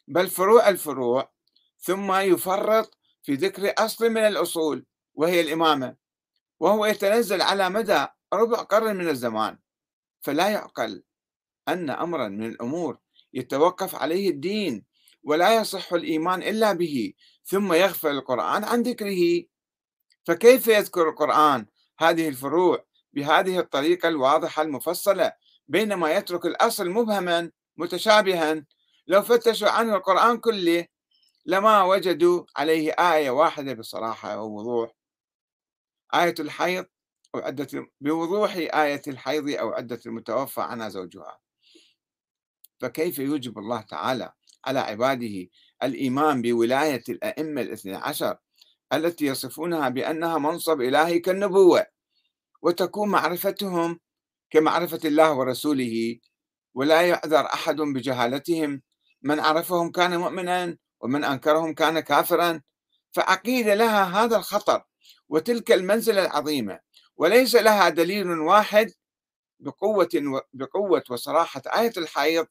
بل 0.09 0.29
فروع 0.29 0.69
الفروع 0.69 1.33
ثم 1.79 2.13
يفرط 2.13 2.99
في 3.23 3.35
ذكر 3.35 3.75
أصل 3.79 4.11
من 4.11 4.23
الأصول 4.23 4.87
وهي 5.15 5.41
الإمامة 5.41 5.97
وهو 6.61 6.87
يتنزل 6.87 7.43
على 7.43 7.71
مدى 7.71 8.07
ربع 8.33 8.63
قرن 8.63 8.97
من 8.97 9.09
الزمان. 9.09 9.59
فلا 10.21 10.49
يعقل 10.49 11.03
أن 11.69 11.91
أمرا 11.91 12.29
من 12.29 12.47
الأمور 12.47 12.99
يتوقف 13.33 13.95
عليه 13.95 14.31
الدين 14.31 14.85
ولا 15.23 15.55
يصح 15.61 15.93
الإيمان 15.93 16.43
إلا 16.43 16.73
به 16.73 17.13
ثم 17.45 17.73
يغفل 17.73 18.11
القرآن 18.11 18.65
عن 18.65 18.83
ذكره. 18.83 19.45
فكيف 20.27 20.67
يذكر 20.67 21.09
القرآن؟ 21.09 21.67
هذه 21.99 22.29
الفروع 22.29 22.85
بهذه 23.13 23.59
الطريقة 23.59 24.09
الواضحة 24.09 24.63
المفصلة 24.63 25.33
بينما 25.69 26.13
يترك 26.13 26.47
الأصل 26.47 26.91
مبهما 26.91 27.51
متشابها. 27.77 28.65
لو 29.07 29.23
فتشوا 29.23 29.69
عنه 29.69 29.97
القرآن 29.97 30.39
كله 30.39 30.87
لما 31.47 31.83
وجدوا 31.83 32.45
عليه 32.57 32.91
آية 32.93 33.31
واحدة 33.31 33.73
بصراحة 33.73 34.41
ووضوح 34.41 34.91
آية 36.15 36.35
الحيض 36.41 36.87
أو 37.35 37.41
عدة 37.41 37.91
بوضوح 38.01 38.55
آية 38.57 39.03
الحيض 39.09 39.51
أو 39.51 39.73
عدة 39.73 40.01
المتوفى 40.07 40.61
عنها 40.61 40.89
زوجها. 40.89 41.41
فكيف 42.81 43.19
يوجب 43.19 43.59
الله 43.59 43.81
تعالى 43.81 44.33
على 44.65 44.79
عباده 44.79 45.49
الإيمان 45.83 46.43
بولاية 46.43 47.03
الأئمة 47.09 47.61
الاثنى 47.61 47.95
عشر 47.95 48.37
التي 48.93 49.27
يصفونها 49.27 49.89
بأنها 49.89 50.39
منصب 50.39 50.81
إلهي 50.81 51.19
كالنبوة 51.19 51.87
وتكون 52.63 53.09
معرفتهم 53.09 54.01
كمعرفة 54.51 55.01
الله 55.05 55.33
ورسوله 55.33 56.19
ولا 56.75 57.03
يعذر 57.03 57.47
أحد 57.47 57.77
بجهالتهم. 57.77 58.83
من 59.23 59.41
عرفهم 59.41 59.91
كان 59.91 60.17
مؤمنا 60.17 60.77
ومن 61.01 61.25
أنكرهم 61.25 61.75
كان 61.75 62.01
كافرا. 62.01 62.63
فعقيدة 63.13 63.75
لها 63.75 64.25
هذا 64.25 64.37
الخطر 64.37 64.85
وتلك 65.29 65.73
المنزلة 65.73 66.25
العظيمة 66.27 66.81
وليس 67.17 67.55
لها 67.55 67.89
دليل 67.89 68.31
واحد 68.31 68.93
بقوة 69.61 70.09
بقوة 70.53 71.03
وصراحة 71.11 71.63
آية 71.67 71.93
الحيض 71.97 72.47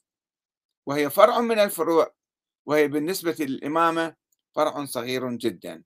وهي 0.86 1.10
فرع 1.10 1.40
من 1.40 1.60
الفروع. 1.60 2.14
وهي 2.66 2.88
بالنسبة 2.88 3.36
للإمامة 3.40 4.16
فرع 4.56 4.86
صغير 4.86 5.32
جدا. 5.32 5.84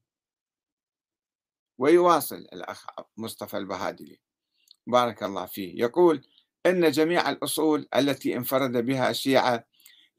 ويواصل 1.78 2.36
الأخ 2.36 2.86
مصطفى 3.18 3.58
البهادلي. 3.58 4.20
بارك 4.88 5.24
الله 5.24 5.46
فيه. 5.46 5.82
يقول 5.82 6.28
إن 6.66 6.92
جميع 6.92 7.30
الأصول 7.30 7.88
التي 7.96 8.38
انفرد 8.38 8.72
بها 8.86 9.10
الشيعة 9.10 9.66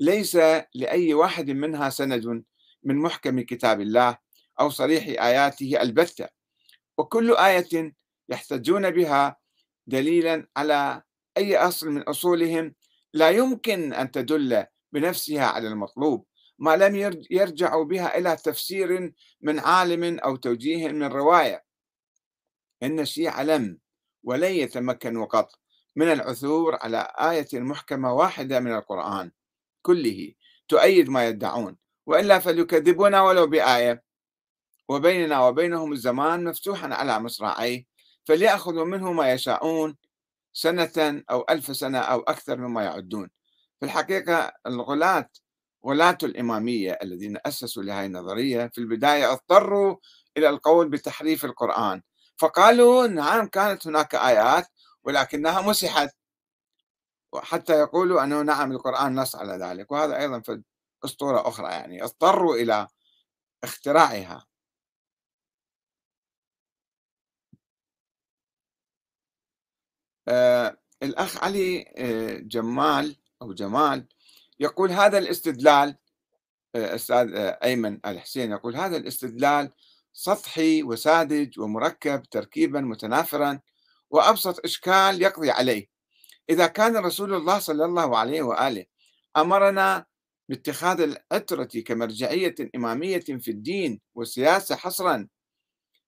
ليس 0.00 0.36
لأي 0.74 1.14
واحد 1.14 1.50
منها 1.50 1.90
سند 1.90 2.44
من 2.82 2.96
محكم 2.96 3.40
كتاب 3.40 3.80
الله 3.80 4.18
أو 4.60 4.70
صريح 4.70 5.22
آياته 5.22 5.82
البتة. 5.82 6.28
وكل 6.98 7.36
آية 7.36 7.94
يحتجون 8.28 8.90
بها 8.90 9.36
دليلا 9.86 10.48
على 10.56 11.02
أي 11.36 11.56
أصل 11.56 11.88
من 11.88 12.02
أصولهم 12.02 12.74
لا 13.14 13.30
يمكن 13.30 13.92
أن 13.92 14.10
تدل 14.10 14.66
بنفسها 14.92 15.46
على 15.46 15.68
المطلوب. 15.68 16.26
ما 16.58 16.76
لم 16.76 16.96
يرجعوا 17.30 17.84
بها 17.84 18.18
إلى 18.18 18.36
تفسير 18.36 19.12
من 19.40 19.58
عالم 19.58 20.18
أو 20.18 20.36
توجيه 20.36 20.88
من 20.88 21.06
رواية. 21.06 21.64
إن 22.82 23.00
الشيعة 23.00 23.42
لم 23.42 23.78
ولن 24.22 24.52
يتمكنوا 24.52 25.26
قط 25.26 25.58
من 25.96 26.12
العثور 26.12 26.76
على 26.76 27.12
آية 27.18 27.48
محكمة 27.60 28.12
واحدة 28.12 28.60
من 28.60 28.72
القرآن 28.74 29.30
كله 29.82 30.32
تؤيد 30.68 31.08
ما 31.08 31.28
يدعون 31.28 31.76
وإلا 32.06 32.38
فليكذبونا 32.38 33.22
ولو 33.22 33.46
بآية. 33.46 34.02
وبيننا 34.88 35.40
وبينهم 35.46 35.92
الزمان 35.92 36.44
مفتوحا 36.44 36.94
على 36.94 37.20
مصراعيه 37.20 37.86
فليأخذوا 38.24 38.84
منه 38.84 39.12
ما 39.12 39.32
يشاءون 39.32 39.96
سنة 40.52 41.22
أو 41.30 41.46
ألف 41.50 41.76
سنة 41.76 41.98
أو 41.98 42.20
أكثر 42.20 42.56
مما 42.56 42.84
يعدون. 42.84 43.30
في 43.80 43.86
الحقيقة 43.86 44.52
الغلاة 44.66 45.30
غلاة 45.86 46.18
الإمامية 46.22 46.98
الذين 47.02 47.38
أسسوا 47.46 47.82
لهذه 47.82 48.06
النظرية 48.06 48.66
في 48.74 48.78
البداية 48.78 49.32
اضطروا 49.32 49.96
إلى 50.36 50.48
القول 50.48 50.88
بتحريف 50.90 51.44
القرآن. 51.44 52.02
فقالوا 52.38 53.06
نعم 53.06 53.46
كانت 53.48 53.86
هناك 53.86 54.14
آيات 54.14 54.66
ولكنها 55.04 55.60
مسحت. 55.62 56.10
وحتى 57.32 57.72
يقولوا 57.80 58.24
أنه 58.24 58.42
نعم 58.42 58.72
القرآن 58.72 59.14
نص 59.20 59.36
على 59.36 59.52
ذلك 59.52 59.92
وهذا 59.92 60.18
أيضا 60.18 60.40
في 60.40 60.62
أسطورة 61.04 61.48
أخرى 61.48 61.68
يعني. 61.72 62.04
اضطروا 62.04 62.54
إلى 62.56 62.88
اختراعها. 63.64 64.46
آه 70.28 70.76
الأخ 71.02 71.44
علي 71.44 71.84
آه 71.96 72.38
جمال 72.38 73.16
أو 73.42 73.52
جمال 73.52 74.08
يقول 74.60 74.90
هذا 74.90 75.18
الاستدلال 75.18 75.96
آه 76.74 76.94
أستاذ 76.94 77.34
آه 77.34 77.58
أيمن 77.64 77.98
الحسين 78.06 78.50
يقول 78.50 78.76
هذا 78.76 78.96
الاستدلال 78.96 79.72
سطحي 80.12 80.82
وساذج 80.82 81.60
ومركب 81.60 82.22
تركيبا 82.22 82.80
متنافرا 82.80 83.60
وأبسط 84.10 84.64
إشكال 84.64 85.22
يقضي 85.22 85.50
عليه. 85.50 85.88
إذا 86.50 86.66
كان 86.66 86.96
رسول 86.96 87.34
الله 87.34 87.58
صلى 87.58 87.84
الله 87.84 88.18
عليه 88.18 88.42
وآله 88.42 88.84
أمرنا 89.36 90.06
باتخاذ 90.48 91.00
العترة 91.00 91.80
كمرجعية 91.86 92.54
إمامية 92.74 93.18
في 93.20 93.50
الدين 93.50 94.00
والسياسة 94.14 94.76
حصرا 94.76 95.28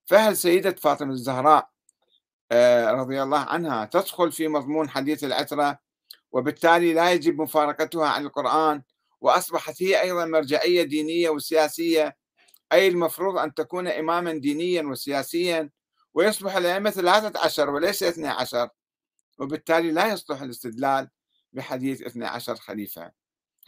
فهل 0.05 0.37
سيدة 0.37 0.71
فاطمة 0.71 1.13
الزهراء 1.13 1.71
آه، 2.53 2.91
رضي 2.91 3.23
الله 3.23 3.39
عنها 3.39 3.85
تدخل 3.85 4.33
في 4.33 4.49
مضمون 4.49 4.89
حديث 4.89 5.25
العترة 5.25 5.79
وبالتالي 6.33 6.93
لا 6.95 7.13
يجب 7.13 7.41
مفارقتها 7.41 8.07
عن 8.09 8.27
القرآن 8.27 8.83
وأصبحت 9.21 9.83
هي 9.83 10.03
أيضا 10.03 10.25
مرجعية 10.25 10.83
دينية 10.83 11.31
وسياسية. 11.31 12.17
أي 12.73 12.89
المفروض 12.89 13.39
أن 13.39 13.55
تكون 13.55 13.89
إماما 13.89 14.33
دينيا 14.33 14.83
وسياسيا 14.83 15.71
ويصبح 16.15 16.57
الأئمة 16.57 16.91
ثلاثة 16.91 17.41
عشر 17.41 17.71
وليس 17.71 18.03
اثني 18.03 18.29
عشر 18.29 18.69
وبالتالي 19.39 19.91
لا 19.93 20.13
يصلح 20.13 20.43
الاستدلال 20.43 21.09
بحديث 21.53 22.03
اثني 22.03 22.27
عشر 22.27 22.57
خليفة. 22.57 23.13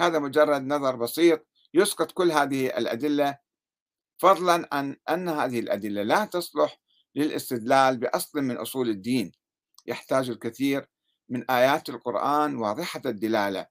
هذا 0.00 0.18
مجرد 0.18 0.62
نظر 0.62 0.96
بسيط 0.96 1.46
يسقط 1.74 2.12
كل 2.12 2.32
هذه 2.32 2.66
الأدلة 2.66 3.38
فضلا 4.18 4.68
عن 4.72 4.96
أن 5.08 5.28
هذه 5.28 5.60
الأدلة 5.60 6.02
لا 6.02 6.24
تصلح 6.24 6.80
للاستدلال 7.14 7.96
بأصل 7.96 8.42
من 8.42 8.56
أصول 8.56 8.88
الدين. 8.88 9.32
يحتاج 9.86 10.30
الكثير 10.30 10.88
من 11.30 11.50
آيات 11.50 11.88
القرآن 11.88 12.56
واضحة 12.56 13.00
الدلالة. 13.06 13.66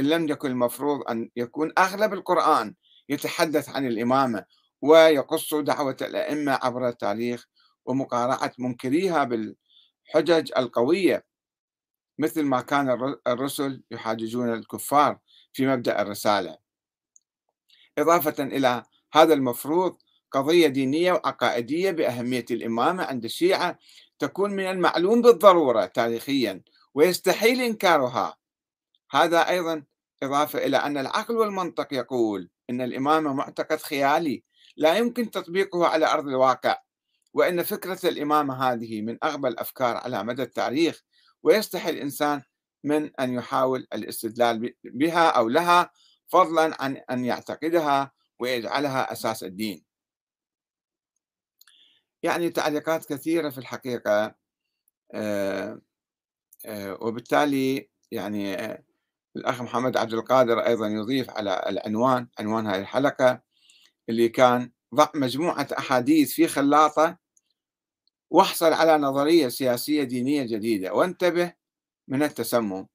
إن 0.00 0.04
لم 0.04 0.28
يكن 0.28 0.50
المفروض 0.50 1.10
أن 1.10 1.30
يكون 1.36 1.72
أغلب 1.78 2.12
القرآن 2.12 2.74
يتحدث 3.08 3.68
عن 3.68 3.86
الإمامة 3.86 4.44
ويقص 4.82 5.54
دعوة 5.54 5.96
الأئمة 6.02 6.58
عبر 6.62 6.88
التاريخ 6.88 7.48
ومقارعة 7.84 8.52
منكريها 8.58 9.24
بالحجج 9.24 10.52
القوية 10.56 11.24
مثل 12.18 12.42
ما 12.42 12.60
كان 12.60 13.16
الرسل 13.26 13.82
يحاججون 13.90 14.52
الكفار 14.54 15.18
في 15.52 15.66
مبدأ 15.66 16.02
الرسالة. 16.02 16.58
إضافة 17.98 18.44
إلى 18.44 18.82
هذا 19.12 19.34
المفروض 19.34 19.96
قضية 20.30 20.66
دينية 20.66 21.12
وعقائدية 21.12 21.90
بأهمية 21.90 22.44
الإمامة 22.50 23.04
عند 23.04 23.24
الشيعة 23.24 23.78
تكون 24.18 24.50
من 24.50 24.64
المعلوم 24.64 25.22
بالضرورة 25.22 25.86
تاريخيا. 25.86 26.62
ويستحيل 26.94 27.60
إنكارها. 27.60 28.36
هذا 29.10 29.48
أيضا 29.48 29.84
إضافة 30.22 30.58
إلى 30.58 30.76
أن 30.76 30.98
العقل 30.98 31.36
والمنطق 31.36 31.94
يقول 31.94 32.50
أن 32.70 32.80
الإمامة 32.80 33.34
معتقد 33.34 33.78
خيالي 33.78 34.44
لا 34.76 34.96
يمكن 34.96 35.30
تطبيقه 35.30 35.86
على 35.86 36.06
أرض 36.06 36.28
الواقع 36.28 36.78
وأن 37.34 37.62
فكرة 37.62 38.08
الإمامة 38.08 38.72
هذه 38.72 39.02
من 39.02 39.18
أغبى 39.24 39.48
الأفكار 39.48 39.96
على 39.96 40.24
مدى 40.24 40.42
التاريخ 40.42 41.02
ويستحي 41.42 41.90
الإنسان 41.90 42.42
من 42.84 43.20
أن 43.20 43.32
يحاول 43.34 43.86
الاستدلال 43.94 44.74
بها 44.84 45.28
أو 45.28 45.48
لها 45.48 45.90
فضلا 46.28 46.82
عن 46.82 46.96
أن 46.96 47.24
يعتقدها 47.24 48.12
ويجعلها 48.38 49.12
أساس 49.12 49.44
الدين. 49.44 49.84
يعني 52.22 52.50
تعليقات 52.50 53.04
كثيرة 53.04 53.50
في 53.50 53.58
الحقيقة 53.58 54.34
آه، 55.14 55.80
وبالتالي 56.68 57.88
يعني 58.10 58.54
آه، 58.54 58.82
الأخ 59.36 59.62
محمد 59.62 59.96
عبد 59.96 60.12
القادر 60.14 60.58
أيضا 60.66 60.88
يضيف 60.88 61.30
على 61.30 61.64
العنوان 61.68 62.28
عنوان 62.38 62.66
هذه 62.66 62.80
الحلقة 62.80 63.42
اللي 64.08 64.28
كان 64.28 64.70
ضع 64.94 65.08
مجموعة 65.14 65.68
أحاديث 65.78 66.32
في 66.32 66.48
خلاطة 66.48 67.18
واحصل 68.30 68.72
على 68.72 68.98
نظرية 68.98 69.48
سياسية 69.48 70.02
دينية 70.02 70.42
جديدة. 70.42 70.94
وانتبه 70.94 71.52
من 72.08 72.22
التسمم. 72.22 72.86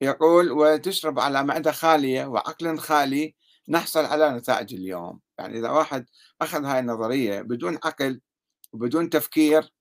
يقول 0.00 0.52
وتشرب 0.52 1.18
على 1.20 1.44
معدة 1.44 1.72
خالية 1.72 2.26
وعقل 2.26 2.78
خالي 2.78 3.34
نحصل 3.68 4.04
على 4.04 4.30
نتائج 4.30 4.74
اليوم. 4.74 5.20
يعني 5.38 5.58
إذا 5.58 5.70
واحد 5.70 6.06
أخذ 6.42 6.64
هاي 6.64 6.78
النظرية 6.80 7.42
بدون 7.42 7.74
عقل 7.84 8.20
وبدون 8.72 9.10
تفكير 9.10 9.72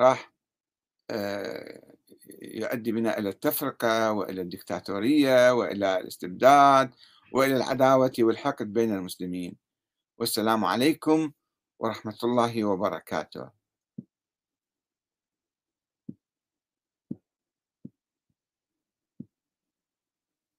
راح 0.00 0.32
آه، 1.10 1.89
يؤدي 2.42 2.92
بنا 2.92 3.18
إلى 3.18 3.28
التفرقة 3.28 4.12
وإلى 4.12 4.40
الدكتاتورية 4.40 5.52
وإلى 5.52 5.98
الاستبداد 6.00 6.94
وإلى 7.32 7.56
العداوة 7.56 8.12
والحقد 8.18 8.72
بين 8.72 8.94
المسلمين. 8.94 9.56
والسلام 10.18 10.64
عليكم 10.64 11.32
ورحمة 11.78 12.18
الله 12.24 12.64
وبركاته. 12.64 13.59